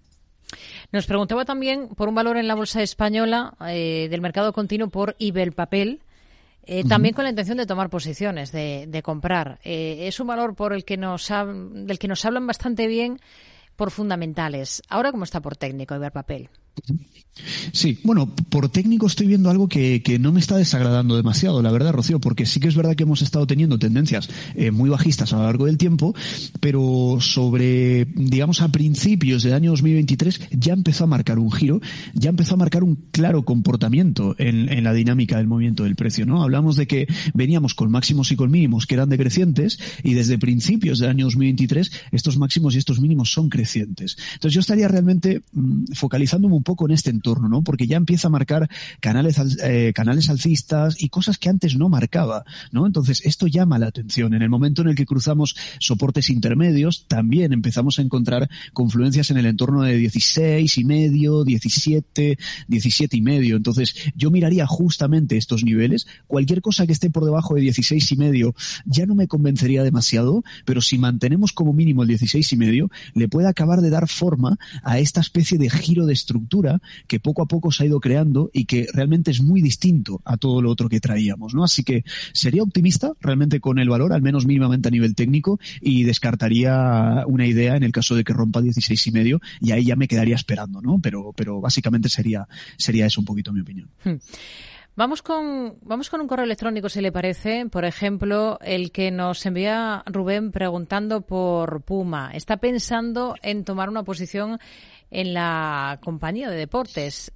Nos 0.93 1.07
preguntaba 1.07 1.45
también 1.45 1.89
por 1.89 2.09
un 2.09 2.15
valor 2.15 2.37
en 2.37 2.49
la 2.49 2.55
bolsa 2.55 2.83
española 2.83 3.55
eh, 3.69 4.09
del 4.11 4.21
mercado 4.21 4.53
continuo 4.53 4.89
por 4.89 5.15
Ibel 5.19 5.53
Papel. 5.53 6.01
Eh, 6.65 6.85
también 6.85 7.15
con 7.15 7.25
la 7.25 7.31
intención 7.31 7.59
de 7.59 7.67
tomar 7.67 7.91
posiciones, 7.91 8.53
de, 8.53 9.01
comprar. 9.03 9.59
Eh, 9.65 10.09
es 10.09 10.21
un 10.21 10.27
valor 10.27 10.55
por 10.55 10.73
el 10.73 10.85
que 10.85 10.97
nos 10.97 11.29
del 11.29 11.99
que 11.99 12.07
nos 12.07 12.25
hablan 12.25 12.47
bastante 12.47 12.87
bien 12.87 13.19
por 13.77 13.91
fundamentales. 13.91 14.83
Ahora, 14.89 15.11
¿cómo 15.11 15.25
está 15.25 15.41
por 15.41 15.57
técnico 15.57 15.95
Ibel 15.95 16.11
Papel? 16.11 16.51
Sí, 17.73 17.99
bueno, 18.03 18.35
por 18.35 18.69
técnico 18.69 19.07
estoy 19.07 19.27
viendo 19.27 19.51
algo 19.51 19.69
que, 19.69 20.03
que, 20.03 20.19
no 20.19 20.33
me 20.33 20.41
está 20.41 20.57
desagradando 20.57 21.17
demasiado, 21.17 21.63
la 21.63 21.71
verdad, 21.71 21.93
Rocío, 21.93 22.21
porque 22.21 22.47
sí 22.47 22.61
que 22.61 22.69
es 22.69 22.77
verdad 22.77 22.97
que 22.97 23.05
hemos 23.05 23.23
estado 23.23 23.47
teniendo 23.47 23.79
tendencias 23.79 24.29
eh, 24.55 24.71
muy 24.71 24.91
bajistas 24.91 25.33
a 25.33 25.37
lo 25.37 25.45
largo 25.45 25.67
del 25.67 25.79
tiempo, 25.79 26.15
pero 26.61 27.19
sobre, 27.21 28.07
digamos, 28.15 28.61
a 28.61 28.71
principios 28.71 29.43
del 29.43 29.55
año 29.55 29.71
2023 29.71 30.49
ya 30.53 30.73
empezó 30.73 31.05
a 31.05 31.07
marcar 31.07 31.39
un 31.39 31.51
giro, 31.51 31.81
ya 32.15 32.31
empezó 32.31 32.55
a 32.55 32.59
marcar 32.59 32.83
un 32.83 32.97
claro 33.11 33.45
comportamiento 33.45 34.35
en, 34.39 34.71
en 34.71 34.85
la 34.85 34.93
dinámica 34.93 35.39
del 35.39 35.47
movimiento 35.47 35.85
del 35.85 35.97
precio, 35.97 36.27
¿no? 36.27 36.43
Hablamos 36.43 36.77
de 36.77 36.87
que 36.87 37.07
veníamos 37.35 37.75
con 37.75 37.91
máximos 37.91 38.33
y 38.33 38.37
con 38.37 38.51
mínimos 38.51 38.87
que 38.87 38.95
eran 38.95 39.09
decrecientes 39.09 39.79
y 40.03 40.15
desde 40.15 40.39
principios 40.39 40.99
del 40.99 41.11
año 41.11 41.27
2023 41.27 41.91
estos 42.13 42.37
máximos 42.37 42.75
y 42.75 42.79
estos 42.79 43.01
mínimos 43.01 43.33
son 43.33 43.49
crecientes. 43.49 44.17
Entonces 44.35 44.55
yo 44.55 44.61
estaría 44.61 44.89
realmente 44.89 45.43
mmm, 45.53 45.85
focalizándome 45.95 46.57
un 46.57 46.60
poco 46.63 46.87
en 46.87 46.93
este 46.93 47.11
entorno 47.11 47.31
¿no? 47.49 47.63
Porque 47.63 47.87
ya 47.87 47.97
empieza 47.97 48.29
a 48.29 48.31
marcar 48.31 48.69
canales, 49.01 49.41
eh, 49.63 49.93
canales 49.95 50.29
alcistas 50.31 51.01
y 51.01 51.09
cosas 51.09 51.39
que 51.39 51.49
antes 51.49 51.77
no 51.77 51.89
marcaba, 51.89 52.45
¿no? 52.73 52.87
Entonces, 52.87 53.23
esto 53.25 53.47
llama 53.47 53.79
la 53.79 53.87
atención. 53.87 54.35
En 54.35 54.43
el 54.43 54.49
momento 54.49 54.83
en 54.83 54.89
el 54.89 54.95
que 54.95 55.07
cruzamos 55.07 55.57
soportes 55.79 56.31
intermedios, 56.31 57.07
también 57.07 57.53
empezamos 57.53 57.99
a 57.99 58.03
encontrar 58.03 58.49
confluencias 58.73 59.31
en 59.31 59.39
el 59.39 59.47
entorno 59.47 59.83
de 59.83 59.97
16 59.97 60.79
y 60.79 60.85
medio, 60.85 61.45
17, 61.45 62.39
17 62.69 63.17
y 63.17 63.23
medio. 63.23 63.57
Entonces, 63.57 63.95
yo 64.15 64.31
miraría 64.31 64.67
justamente 64.67 65.37
estos 65.37 65.65
niveles. 65.65 66.07
Cualquier 66.27 66.61
cosa 66.61 66.87
que 66.87 66.93
esté 66.93 67.11
por 67.11 67.25
debajo 67.25 67.55
de 67.55 67.63
16 67.63 68.13
y 68.13 68.17
medio 68.17 68.55
ya 68.85 69.07
no 69.07 69.15
me 69.15 69.29
convencería 69.29 69.83
demasiado, 69.83 70.43
pero 70.65 70.81
si 70.81 70.99
mantenemos 70.99 71.53
como 71.53 71.73
mínimo 71.73 72.03
el 72.03 72.09
16 72.09 72.53
y 72.53 72.57
medio, 72.57 72.91
le 73.15 73.29
puede 73.29 73.49
acabar 73.49 73.81
de 73.81 73.91
dar 73.91 74.09
forma 74.09 74.59
a 74.83 74.99
esta 74.99 75.21
especie 75.21 75.59
de 75.59 75.71
giro 75.71 76.07
de 76.07 76.13
estructura 76.13 76.50
que 77.07 77.21
poco 77.21 77.43
a 77.43 77.47
poco 77.47 77.71
se 77.73 77.83
ha 77.83 77.87
ido 77.87 78.01
creando 78.01 78.51
y 78.53 78.65
que 78.65 78.87
realmente 78.93 79.31
es 79.31 79.41
muy 79.43 79.63
distinto 79.63 80.21
a 80.25 80.37
todo 80.37 80.61
lo 80.63 80.71
otro 80.71 80.89
que 80.89 81.01
traíamos, 81.01 81.55
¿no? 81.55 81.65
Así 81.65 81.83
que 81.83 82.05
sería 82.33 82.63
optimista 82.63 83.13
realmente 83.21 83.61
con 83.61 83.79
el 83.79 83.89
valor, 83.89 84.13
al 84.13 84.23
menos 84.23 84.47
mínimamente 84.47 84.89
a 84.89 84.91
nivel 84.91 85.15
técnico, 85.15 85.59
y 85.81 86.05
descartaría 86.05 87.25
una 87.27 87.47
idea 87.47 87.77
en 87.77 87.83
el 87.83 87.93
caso 87.93 88.15
de 88.15 88.25
que 88.25 88.33
rompa 88.33 88.61
16 88.61 89.07
y 89.07 89.13
medio, 89.13 89.41
y 89.61 89.73
ahí 89.73 89.85
ya 89.85 89.97
me 89.97 90.09
quedaría 90.09 90.35
esperando, 90.35 90.81
¿no? 90.81 90.99
Pero, 91.01 91.33
pero 91.35 91.61
básicamente 91.61 92.09
sería, 92.09 92.47
sería 92.77 93.07
eso 93.07 93.21
un 93.21 93.27
poquito 93.27 93.53
mi 93.53 93.61
opinión. 93.61 93.89
Hmm. 94.05 94.17
Vamos 94.97 95.23
con, 95.23 95.79
vamos 95.83 96.11
con 96.11 96.21
un 96.21 96.27
correo 96.27 96.45
electrónico, 96.45 96.89
si 96.89 97.01
le 97.01 97.13
parece. 97.13 97.65
Por 97.67 97.85
ejemplo, 97.85 98.59
el 98.61 98.93
que 98.93 99.11
nos 99.11 99.47
envía 99.47 100.03
Rubén 100.05 100.51
preguntando 100.51 101.23
por 101.23 101.83
Puma. 101.83 102.33
Está 102.35 102.59
pensando 102.59 103.35
en 103.43 103.65
tomar 103.65 103.89
una 103.89 104.03
posición 104.03 104.59
en 105.11 105.35
la 105.35 105.99
compañía 106.03 106.51
de 106.51 106.57
deportes. 106.57 107.33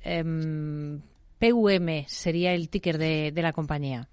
PUM 1.39 2.05
sería 2.07 2.55
el 2.55 2.69
ticker 2.69 2.99
de 2.99 3.33
la 3.43 3.53
compañía. 3.53 4.09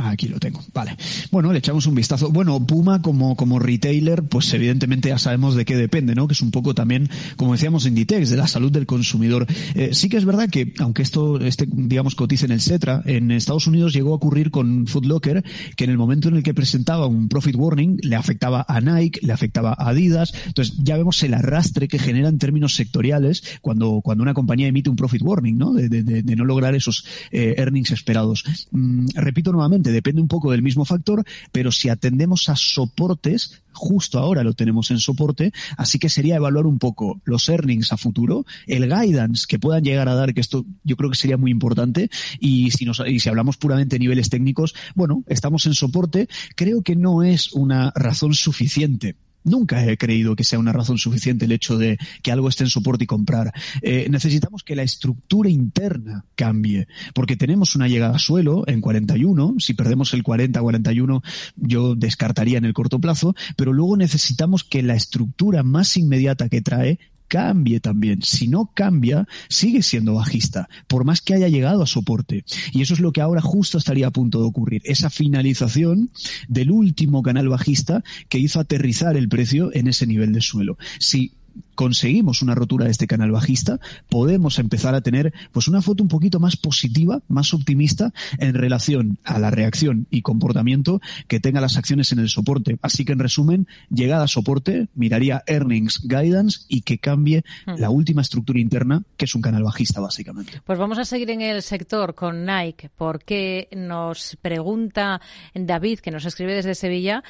Aquí 0.00 0.28
lo 0.28 0.38
tengo, 0.38 0.62
vale. 0.72 0.96
Bueno, 1.32 1.52
le 1.52 1.58
echamos 1.58 1.86
un 1.86 1.94
vistazo. 1.94 2.30
Bueno, 2.30 2.64
Puma 2.64 3.02
como, 3.02 3.34
como 3.34 3.58
retailer, 3.58 4.22
pues 4.22 4.52
evidentemente 4.54 5.08
ya 5.08 5.18
sabemos 5.18 5.56
de 5.56 5.64
qué 5.64 5.76
depende, 5.76 6.14
¿no? 6.14 6.28
Que 6.28 6.34
es 6.34 6.40
un 6.40 6.52
poco 6.52 6.72
también, 6.72 7.10
como 7.36 7.52
decíamos 7.52 7.84
Inditex, 7.84 8.30
de 8.30 8.36
la 8.36 8.46
salud 8.46 8.70
del 8.70 8.86
consumidor. 8.86 9.46
Eh, 9.74 9.90
sí 9.92 10.08
que 10.08 10.16
es 10.16 10.24
verdad 10.24 10.48
que, 10.48 10.72
aunque 10.78 11.02
esto, 11.02 11.40
este, 11.40 11.66
digamos, 11.68 12.14
cotice 12.14 12.46
en 12.46 12.52
el 12.52 12.60
Cetra, 12.60 13.02
en 13.06 13.32
Estados 13.32 13.66
Unidos 13.66 13.92
llegó 13.92 14.12
a 14.12 14.16
ocurrir 14.16 14.52
con 14.52 14.86
Foot 14.86 15.06
Locker, 15.06 15.44
que 15.74 15.84
en 15.84 15.90
el 15.90 15.98
momento 15.98 16.28
en 16.28 16.36
el 16.36 16.42
que 16.44 16.54
presentaba 16.54 17.06
un 17.06 17.28
profit 17.28 17.56
warning, 17.56 17.98
le 18.02 18.14
afectaba 18.14 18.64
a 18.68 18.80
Nike, 18.80 19.20
le 19.22 19.32
afectaba 19.32 19.74
a 19.76 19.88
Adidas. 19.88 20.32
Entonces, 20.46 20.76
ya 20.78 20.96
vemos 20.96 21.20
el 21.24 21.34
arrastre 21.34 21.88
que 21.88 21.98
genera 21.98 22.28
en 22.28 22.38
términos 22.38 22.76
sectoriales 22.76 23.42
cuando, 23.60 24.00
cuando 24.02 24.22
una 24.22 24.34
compañía 24.34 24.68
emite 24.68 24.90
un 24.90 24.96
profit 24.96 25.22
warning, 25.22 25.58
¿no? 25.58 25.72
De 25.72 26.36
no 26.36 26.44
lograr 26.44 26.76
esos 26.76 27.04
eh, 27.32 27.56
earnings 27.58 27.90
esperados. 27.90 28.44
Mm, 28.70 29.08
repito 29.14 29.52
nuevamente, 29.52 29.87
depende 29.90 30.20
un 30.20 30.28
poco 30.28 30.50
del 30.50 30.62
mismo 30.62 30.84
factor, 30.84 31.24
pero 31.52 31.72
si 31.72 31.88
atendemos 31.88 32.48
a 32.48 32.56
soportes, 32.56 33.62
justo 33.72 34.18
ahora 34.18 34.42
lo 34.42 34.54
tenemos 34.54 34.90
en 34.90 34.98
soporte, 34.98 35.52
así 35.76 35.98
que 35.98 36.08
sería 36.08 36.36
evaluar 36.36 36.66
un 36.66 36.78
poco 36.78 37.20
los 37.24 37.48
earnings 37.48 37.92
a 37.92 37.96
futuro, 37.96 38.44
el 38.66 38.88
guidance 38.88 39.46
que 39.48 39.58
puedan 39.58 39.84
llegar 39.84 40.08
a 40.08 40.14
dar, 40.14 40.34
que 40.34 40.40
esto 40.40 40.64
yo 40.84 40.96
creo 40.96 41.10
que 41.10 41.16
sería 41.16 41.36
muy 41.36 41.50
importante, 41.50 42.10
y 42.40 42.70
si, 42.70 42.84
nos, 42.84 43.02
y 43.06 43.20
si 43.20 43.28
hablamos 43.28 43.56
puramente 43.56 43.96
de 43.96 44.00
niveles 44.00 44.30
técnicos, 44.30 44.74
bueno, 44.94 45.24
estamos 45.26 45.66
en 45.66 45.74
soporte, 45.74 46.28
creo 46.56 46.82
que 46.82 46.96
no 46.96 47.22
es 47.22 47.52
una 47.52 47.92
razón 47.94 48.34
suficiente 48.34 49.16
Nunca 49.44 49.84
he 49.84 49.96
creído 49.96 50.36
que 50.36 50.44
sea 50.44 50.58
una 50.58 50.72
razón 50.72 50.98
suficiente 50.98 51.44
el 51.44 51.52
hecho 51.52 51.78
de 51.78 51.98
que 52.22 52.32
algo 52.32 52.48
esté 52.48 52.64
en 52.64 52.70
soporte 52.70 53.04
y 53.04 53.06
comprar. 53.06 53.52
Eh, 53.82 54.08
necesitamos 54.10 54.62
que 54.62 54.76
la 54.76 54.82
estructura 54.82 55.48
interna 55.48 56.24
cambie, 56.34 56.88
porque 57.14 57.36
tenemos 57.36 57.74
una 57.74 57.88
llegada 57.88 58.16
a 58.16 58.18
suelo 58.18 58.64
en 58.66 58.80
41. 58.80 59.54
Si 59.58 59.74
perdemos 59.74 60.12
el 60.14 60.22
40-41, 60.22 61.22
yo 61.56 61.94
descartaría 61.94 62.58
en 62.58 62.64
el 62.64 62.74
corto 62.74 62.98
plazo, 62.98 63.34
pero 63.56 63.72
luego 63.72 63.96
necesitamos 63.96 64.64
que 64.64 64.82
la 64.82 64.94
estructura 64.94 65.62
más 65.62 65.96
inmediata 65.96 66.48
que 66.48 66.60
trae 66.60 66.98
cambie 67.28 67.80
también. 67.80 68.22
Si 68.22 68.48
no 68.48 68.70
cambia, 68.74 69.28
sigue 69.48 69.82
siendo 69.82 70.14
bajista, 70.14 70.68
por 70.86 71.04
más 71.04 71.20
que 71.20 71.34
haya 71.34 71.48
llegado 71.48 71.82
a 71.82 71.86
soporte. 71.86 72.44
Y 72.72 72.82
eso 72.82 72.94
es 72.94 73.00
lo 73.00 73.12
que 73.12 73.20
ahora 73.20 73.40
justo 73.40 73.78
estaría 73.78 74.08
a 74.08 74.10
punto 74.10 74.40
de 74.40 74.46
ocurrir. 74.46 74.82
Esa 74.84 75.10
finalización 75.10 76.10
del 76.48 76.70
último 76.70 77.22
canal 77.22 77.48
bajista 77.48 78.02
que 78.28 78.38
hizo 78.38 78.60
aterrizar 78.60 79.16
el 79.16 79.28
precio 79.28 79.70
en 79.74 79.88
ese 79.88 80.06
nivel 80.06 80.32
de 80.32 80.40
suelo. 80.40 80.78
Si 80.98 81.34
conseguimos 81.78 82.42
una 82.42 82.56
rotura 82.56 82.86
de 82.86 82.90
este 82.90 83.06
canal 83.06 83.30
bajista, 83.30 83.78
podemos 84.08 84.58
empezar 84.58 84.96
a 84.96 85.00
tener 85.00 85.32
pues 85.52 85.68
una 85.68 85.80
foto 85.80 86.02
un 86.02 86.08
poquito 86.08 86.40
más 86.40 86.56
positiva, 86.56 87.20
más 87.28 87.54
optimista 87.54 88.12
en 88.38 88.54
relación 88.54 89.18
a 89.22 89.38
la 89.38 89.52
reacción 89.52 90.08
y 90.10 90.22
comportamiento 90.22 91.00
que 91.28 91.38
tengan 91.38 91.62
las 91.62 91.76
acciones 91.76 92.10
en 92.10 92.18
el 92.18 92.30
soporte. 92.30 92.78
Así 92.82 93.04
que 93.04 93.12
en 93.12 93.20
resumen, 93.20 93.68
llegada 93.90 94.24
a 94.24 94.26
soporte, 94.26 94.88
miraría 94.96 95.44
earnings, 95.46 96.00
guidance 96.02 96.62
y 96.66 96.80
que 96.80 96.98
cambie 96.98 97.44
hmm. 97.66 97.74
la 97.78 97.90
última 97.90 98.22
estructura 98.22 98.58
interna, 98.58 99.04
que 99.16 99.26
es 99.26 99.36
un 99.36 99.42
canal 99.42 99.62
bajista 99.62 100.00
básicamente. 100.00 100.60
Pues 100.64 100.80
vamos 100.80 100.98
a 100.98 101.04
seguir 101.04 101.30
en 101.30 101.42
el 101.42 101.62
sector 101.62 102.16
con 102.16 102.44
Nike, 102.44 102.90
porque 102.96 103.68
nos 103.76 104.36
pregunta 104.42 105.20
David, 105.54 106.00
que 106.00 106.10
nos 106.10 106.24
escribe 106.24 106.56
desde 106.56 106.74
Sevilla, 106.74 107.22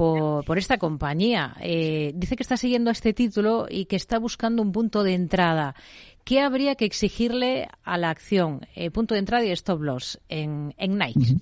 por, 0.00 0.46
por 0.46 0.56
esta 0.56 0.78
compañía. 0.78 1.54
Eh, 1.60 2.12
dice 2.14 2.34
que 2.34 2.42
está 2.42 2.56
siguiendo 2.56 2.90
este 2.90 3.12
título 3.12 3.66
y 3.68 3.84
que 3.90 3.96
está 3.96 4.20
buscando 4.20 4.62
un 4.62 4.70
punto 4.70 5.02
de 5.02 5.14
entrada. 5.14 5.74
¿Qué 6.24 6.40
habría 6.40 6.76
que 6.76 6.84
exigirle 6.84 7.68
a 7.82 7.98
la 7.98 8.10
acción? 8.10 8.60
Eh, 8.76 8.92
punto 8.92 9.14
de 9.14 9.18
entrada 9.18 9.44
y 9.44 9.50
stop 9.50 9.82
loss 9.82 10.20
en, 10.28 10.74
en 10.78 10.96
Nike. 10.96 11.34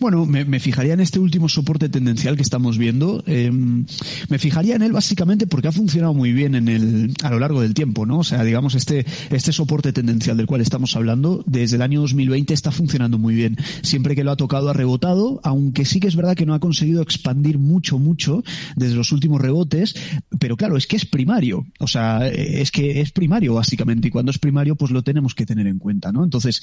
Bueno, 0.00 0.26
me, 0.26 0.60
fijaría 0.60 0.94
en 0.94 1.00
este 1.00 1.18
último 1.18 1.48
soporte 1.48 1.88
tendencial 1.88 2.36
que 2.36 2.42
estamos 2.42 2.78
viendo. 2.78 3.22
Eh, 3.26 3.50
me 3.50 4.38
fijaría 4.38 4.76
en 4.76 4.82
él 4.82 4.92
básicamente 4.92 5.46
porque 5.46 5.68
ha 5.68 5.72
funcionado 5.72 6.14
muy 6.14 6.32
bien 6.32 6.54
en 6.54 6.68
el, 6.68 7.14
a 7.22 7.30
lo 7.30 7.38
largo 7.38 7.60
del 7.60 7.74
tiempo, 7.74 8.06
¿no? 8.06 8.18
O 8.18 8.24
sea, 8.24 8.44
digamos, 8.44 8.74
este, 8.74 9.06
este 9.30 9.52
soporte 9.52 9.92
tendencial 9.92 10.36
del 10.36 10.46
cual 10.46 10.60
estamos 10.60 10.96
hablando, 10.96 11.44
desde 11.46 11.76
el 11.76 11.82
año 11.82 12.00
2020 12.00 12.54
está 12.54 12.70
funcionando 12.70 13.18
muy 13.18 13.34
bien. 13.34 13.56
Siempre 13.82 14.14
que 14.14 14.24
lo 14.24 14.32
ha 14.32 14.36
tocado 14.36 14.70
ha 14.70 14.72
rebotado, 14.72 15.40
aunque 15.44 15.84
sí 15.84 16.00
que 16.00 16.08
es 16.08 16.16
verdad 16.16 16.36
que 16.36 16.46
no 16.46 16.54
ha 16.54 16.60
conseguido 16.60 17.02
expandir 17.02 17.58
mucho, 17.58 17.98
mucho 17.98 18.42
desde 18.76 18.94
los 18.94 19.12
últimos 19.12 19.40
rebotes, 19.40 19.94
pero 20.38 20.56
claro, 20.56 20.76
es 20.76 20.86
que 20.86 20.96
es 20.96 21.06
primario. 21.06 21.66
O 21.78 21.88
sea, 21.88 22.26
es 22.28 22.70
que 22.70 23.00
es 23.00 23.12
primario 23.12 23.54
básicamente 23.54 24.08
y 24.08 24.10
cuando 24.10 24.30
es 24.30 24.38
primario 24.38 24.76
pues 24.76 24.90
lo 24.90 25.02
tenemos 25.02 25.34
que 25.34 25.46
tener 25.46 25.66
en 25.66 25.78
cuenta, 25.78 26.12
¿no? 26.12 26.24
Entonces, 26.24 26.62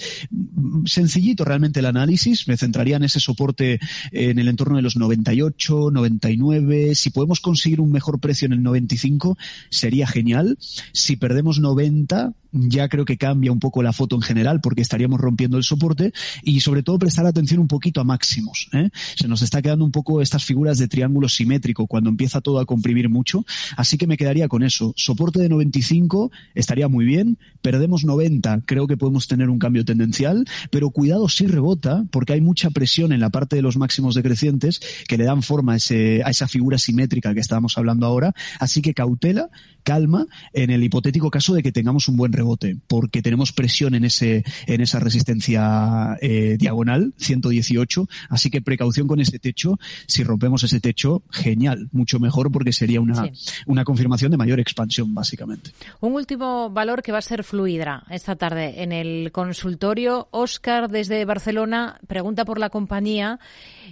sencillito 0.86 1.46
realmente 1.46 1.80
el 1.80 1.86
análisis, 1.86 2.48
me 2.48 2.58
centraría 2.58 2.89
en 2.98 3.04
ese 3.04 3.20
soporte 3.20 3.80
en 4.12 4.40
el 4.40 4.48
entorno 4.48 4.78
de 4.78 4.82
los 4.82 4.96
98, 4.96 5.92
99. 5.92 6.96
Si 6.96 7.10
podemos 7.10 7.40
conseguir 7.40 7.82
un 7.82 7.92
mejor 7.92 8.20
precio 8.20 8.46
en 8.46 8.54
el 8.54 8.64
95, 8.64 9.38
sería 9.70 10.08
genial. 10.08 10.58
Si 10.94 11.16
perdemos 11.16 11.60
90, 11.60 12.34
ya 12.52 12.88
creo 12.90 13.06
que 13.06 13.18
cambia 13.18 13.52
un 13.52 13.60
poco 13.60 13.84
la 13.84 13.94
foto 13.94 14.16
en 14.16 14.22
general 14.22 14.62
porque 14.62 14.82
estaríamos 14.82 15.20
rompiendo 15.20 15.58
el 15.58 15.64
soporte 15.64 16.14
y 16.44 16.60
sobre 16.62 16.84
todo 16.84 17.00
prestar 17.00 17.26
atención 17.26 17.60
un 17.60 17.68
poquito 17.68 18.02
a 18.02 18.04
máximos. 18.04 18.70
¿eh? 18.74 18.90
Se 19.16 19.28
nos 19.28 19.42
está 19.42 19.62
quedando 19.62 19.86
un 19.86 19.92
poco 19.92 20.22
estas 20.22 20.44
figuras 20.44 20.78
de 20.78 20.88
triángulo 20.88 21.30
simétrico 21.30 21.88
cuando 21.88 22.10
empieza 22.10 22.42
todo 22.42 22.60
a 22.60 22.66
comprimir 22.66 23.10
mucho, 23.10 23.46
así 23.78 23.98
que 23.98 24.08
me 24.08 24.18
quedaría 24.18 24.48
con 24.48 24.64
eso. 24.64 24.94
Soporte 24.96 25.40
de 25.40 25.50
95 25.50 26.32
estaría 26.56 26.88
muy 26.88 27.06
bien, 27.06 27.38
perdemos 27.62 28.04
90, 28.04 28.62
creo 28.66 28.88
que 28.88 28.98
podemos 28.98 29.28
tener 29.28 29.50
un 29.50 29.60
cambio 29.60 29.86
tendencial, 29.86 30.46
pero 30.72 30.90
cuidado 30.90 31.30
si 31.30 31.46
rebota 31.48 32.06
porque 32.12 32.34
hay 32.34 32.42
mucha 32.42 32.70
presión 32.70 33.12
en 33.12 33.20
la 33.20 33.30
parte 33.30 33.56
de 33.56 33.62
los 33.62 33.78
máximos 33.78 34.16
decrecientes 34.16 34.80
que 35.08 35.18
le 35.18 35.26
dan 35.26 35.44
forma 35.44 35.76
ese, 35.76 36.22
a 36.24 36.30
esa 36.30 36.48
figura 36.48 36.78
simétrica 36.78 37.34
que 37.34 37.40
estábamos 37.40 37.78
hablando 37.78 38.06
ahora, 38.06 38.34
así 38.60 38.82
que 38.82 38.94
cautela, 38.94 39.50
calma 39.84 40.26
en 40.54 40.70
el 40.70 40.84
hipotético 40.84 41.30
caso 41.32 41.54
de 41.54 41.64
que 41.64 41.72
tengamos 41.72 42.08
un 42.08 42.18
buen 42.18 42.32
rebote, 42.40 42.78
porque 42.88 43.22
tenemos 43.22 43.52
presión 43.52 43.96
en 43.96 44.06
ese 44.06 44.44
en 44.68 44.82
esa 44.82 45.00
resistencia 45.00 46.18
eh, 46.22 46.56
diagonal 46.58 47.14
118, 47.18 48.08
así 48.30 48.50
que 48.50 48.62
precaución 48.62 49.08
con 49.08 49.20
ese 49.20 49.40
techo. 49.40 49.78
Si 50.08 50.24
rompemos 50.24 50.64
ese 50.64 50.80
techo, 50.80 51.24
genial, 51.30 51.90
mucho 51.92 52.20
mejor 52.20 52.52
porque 52.52 52.74
sería 52.74 53.02
una 53.02 53.30
una 53.66 53.84
confirmación 53.84 54.32
de 54.32 54.38
mayor 54.38 54.60
expansión 54.60 55.14
básicamente. 55.14 55.72
Un 56.00 56.14
último 56.14 56.70
valor 56.70 57.02
que 57.02 57.12
va 57.12 57.20
a 57.20 57.22
ser 57.22 57.44
Fluidra 57.44 58.04
esta 58.10 58.36
tarde 58.36 58.84
en 58.84 58.92
el 58.92 59.32
consultorio. 59.32 60.28
Oscar 60.32 60.90
desde 60.90 61.26
Barcelona 61.26 62.00
pregunta 62.08 62.46
por 62.46 62.60
la 62.60 62.70
compañía 62.70 63.40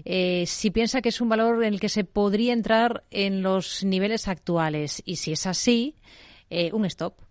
eh, 0.05 0.45
si 0.47 0.71
piensa 0.71 1.01
que 1.01 1.10
es 1.10 1.21
un 1.21 1.29
valor 1.29 1.63
en 1.63 1.73
el 1.73 1.79
que 1.79 1.89
se 1.89 2.03
podría 2.03 2.53
entrar 2.53 3.03
en 3.12 3.41
los 3.41 3.83
niveles 3.83 4.27
actuales 4.27 5.01
y 5.05 5.17
si 5.17 5.31
es 5.31 5.45
así, 5.45 5.95
eh, 6.49 6.71
un 6.73 6.86
stop. 6.86 7.26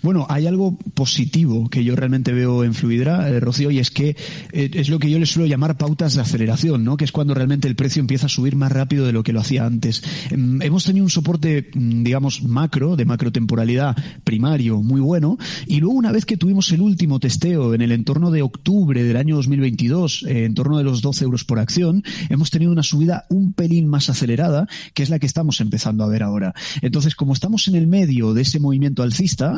Bueno, 0.00 0.28
hay 0.28 0.46
algo 0.46 0.78
positivo 0.94 1.68
que 1.68 1.82
yo 1.82 1.96
realmente 1.96 2.32
veo 2.32 2.62
en 2.62 2.72
Fluidra, 2.72 3.28
eh, 3.28 3.40
Rocío, 3.40 3.72
y 3.72 3.80
es 3.80 3.90
que 3.90 4.16
eh, 4.52 4.70
es 4.74 4.88
lo 4.88 5.00
que 5.00 5.10
yo 5.10 5.18
le 5.18 5.26
suelo 5.26 5.48
llamar 5.48 5.76
pautas 5.76 6.14
de 6.14 6.20
aceleración, 6.20 6.84
¿no? 6.84 6.96
Que 6.96 7.04
es 7.04 7.10
cuando 7.10 7.34
realmente 7.34 7.66
el 7.66 7.74
precio 7.74 7.98
empieza 7.98 8.26
a 8.26 8.28
subir 8.28 8.54
más 8.54 8.70
rápido 8.70 9.06
de 9.06 9.12
lo 9.12 9.24
que 9.24 9.32
lo 9.32 9.40
hacía 9.40 9.66
antes. 9.66 10.04
Em, 10.30 10.62
hemos 10.62 10.84
tenido 10.84 11.04
un 11.04 11.10
soporte, 11.10 11.68
mm, 11.74 12.04
digamos, 12.04 12.44
macro, 12.44 12.94
de 12.94 13.06
macrotemporalidad 13.06 13.96
primario, 14.22 14.80
muy 14.82 15.00
bueno, 15.00 15.36
y 15.66 15.80
luego 15.80 15.96
una 15.96 16.12
vez 16.12 16.26
que 16.26 16.36
tuvimos 16.36 16.70
el 16.70 16.80
último 16.80 17.18
testeo 17.18 17.74
en 17.74 17.82
el 17.82 17.90
entorno 17.90 18.30
de 18.30 18.42
octubre 18.42 19.02
del 19.02 19.16
año 19.16 19.34
2022, 19.34 20.26
eh, 20.28 20.44
en 20.44 20.54
torno 20.54 20.78
de 20.78 20.84
los 20.84 21.02
12 21.02 21.24
euros 21.24 21.42
por 21.42 21.58
acción, 21.58 22.04
hemos 22.28 22.52
tenido 22.52 22.70
una 22.70 22.84
subida 22.84 23.26
un 23.30 23.52
pelín 23.52 23.88
más 23.88 24.08
acelerada, 24.08 24.68
que 24.94 25.02
es 25.02 25.10
la 25.10 25.18
que 25.18 25.26
estamos 25.26 25.60
empezando 25.60 26.04
a 26.04 26.08
ver 26.08 26.22
ahora. 26.22 26.54
Entonces, 26.82 27.16
como 27.16 27.32
estamos 27.32 27.66
en 27.66 27.74
el 27.74 27.88
medio 27.88 28.32
de 28.32 28.42
ese 28.42 28.60
movimiento 28.60 29.02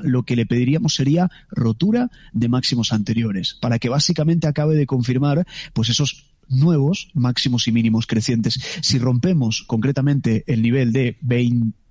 lo 0.05 0.22
que 0.24 0.37
le 0.37 0.46
pediríamos 0.46 0.94
sería 0.94 1.31
rotura 1.50 2.11
de 2.33 2.48
máximos 2.48 2.92
anteriores, 2.92 3.57
para 3.61 3.79
que 3.79 3.88
básicamente 3.88 4.46
acabe 4.46 4.76
de 4.76 4.87
confirmar 4.87 5.46
pues 5.72 5.88
esos 5.88 6.26
nuevos 6.48 7.09
máximos 7.14 7.66
y 7.68 7.72
mínimos 7.72 8.07
crecientes. 8.07 8.61
Si 8.81 8.98
rompemos 8.98 9.64
concretamente 9.66 10.44
el 10.46 10.62
nivel 10.62 10.92
de 10.92 11.18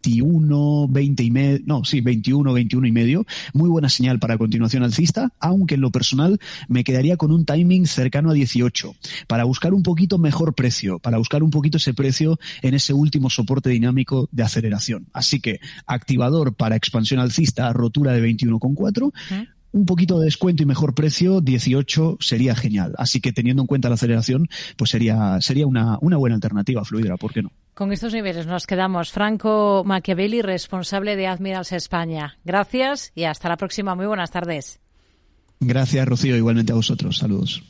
21, 0.05 0.87
20 0.87 1.23
y 1.23 1.31
medio, 1.31 1.59
no, 1.65 1.83
sí, 1.83 2.01
21, 2.01 2.53
21 2.53 2.87
y 2.87 2.91
medio, 2.91 3.25
muy 3.53 3.69
buena 3.69 3.89
señal 3.89 4.19
para 4.19 4.37
continuación 4.37 4.83
alcista, 4.83 5.31
aunque 5.39 5.75
en 5.75 5.81
lo 5.81 5.91
personal 5.91 6.39
me 6.67 6.83
quedaría 6.83 7.17
con 7.17 7.31
un 7.31 7.45
timing 7.45 7.87
cercano 7.87 8.29
a 8.29 8.33
18, 8.33 8.95
para 9.27 9.45
buscar 9.45 9.73
un 9.73 9.81
poquito 9.81 10.17
mejor 10.17 10.53
precio, 10.53 10.99
para 10.99 11.17
buscar 11.17 11.41
un 11.41 11.49
poquito 11.49 11.77
ese 11.77 11.93
precio 11.93 12.39
en 12.61 12.75
ese 12.75 12.93
último 12.93 13.29
soporte 13.29 13.69
dinámico 13.69 14.29
de 14.31 14.43
aceleración. 14.43 15.07
Así 15.11 15.39
que 15.39 15.59
activador 15.87 16.53
para 16.53 16.75
expansión 16.75 17.19
alcista, 17.19 17.73
rotura 17.73 18.13
de 18.13 18.21
21,4, 18.21 19.11
un 19.75 19.85
poquito 19.85 20.17
de 20.19 20.25
descuento 20.25 20.63
y 20.63 20.65
mejor 20.65 20.95
precio, 20.95 21.41
18 21.41 22.17
sería 22.21 22.55
genial. 22.55 22.95
Así 22.97 23.19
que 23.19 23.33
teniendo 23.33 23.61
en 23.61 23.67
cuenta 23.67 23.89
la 23.89 23.95
aceleración, 23.95 24.47
pues 24.77 24.89
sería, 24.89 25.41
sería 25.41 25.67
una, 25.67 25.97
una 25.99 26.15
buena 26.15 26.35
alternativa 26.35 26.85
fluida, 26.85 27.17
¿por 27.17 27.33
qué 27.33 27.43
no? 27.43 27.51
Con 27.73 27.91
estos 27.91 28.13
niveles 28.13 28.47
nos 28.47 28.67
quedamos. 28.67 29.11
Franco 29.11 29.83
Machiavelli, 29.85 30.41
responsable 30.41 31.17
de 31.17 31.27
Admirals 31.27 31.73
España. 31.73 32.37
Gracias 32.45 33.11
y 33.15 33.25
hasta 33.25 33.49
la 33.49 33.57
próxima. 33.57 33.95
Muy 33.95 34.05
buenas 34.05 34.31
tardes. 34.31 34.79
Gracias, 35.59 36.07
Rocío. 36.07 36.37
Igualmente 36.37 36.71
a 36.71 36.75
vosotros. 36.75 37.17
Saludos. 37.17 37.61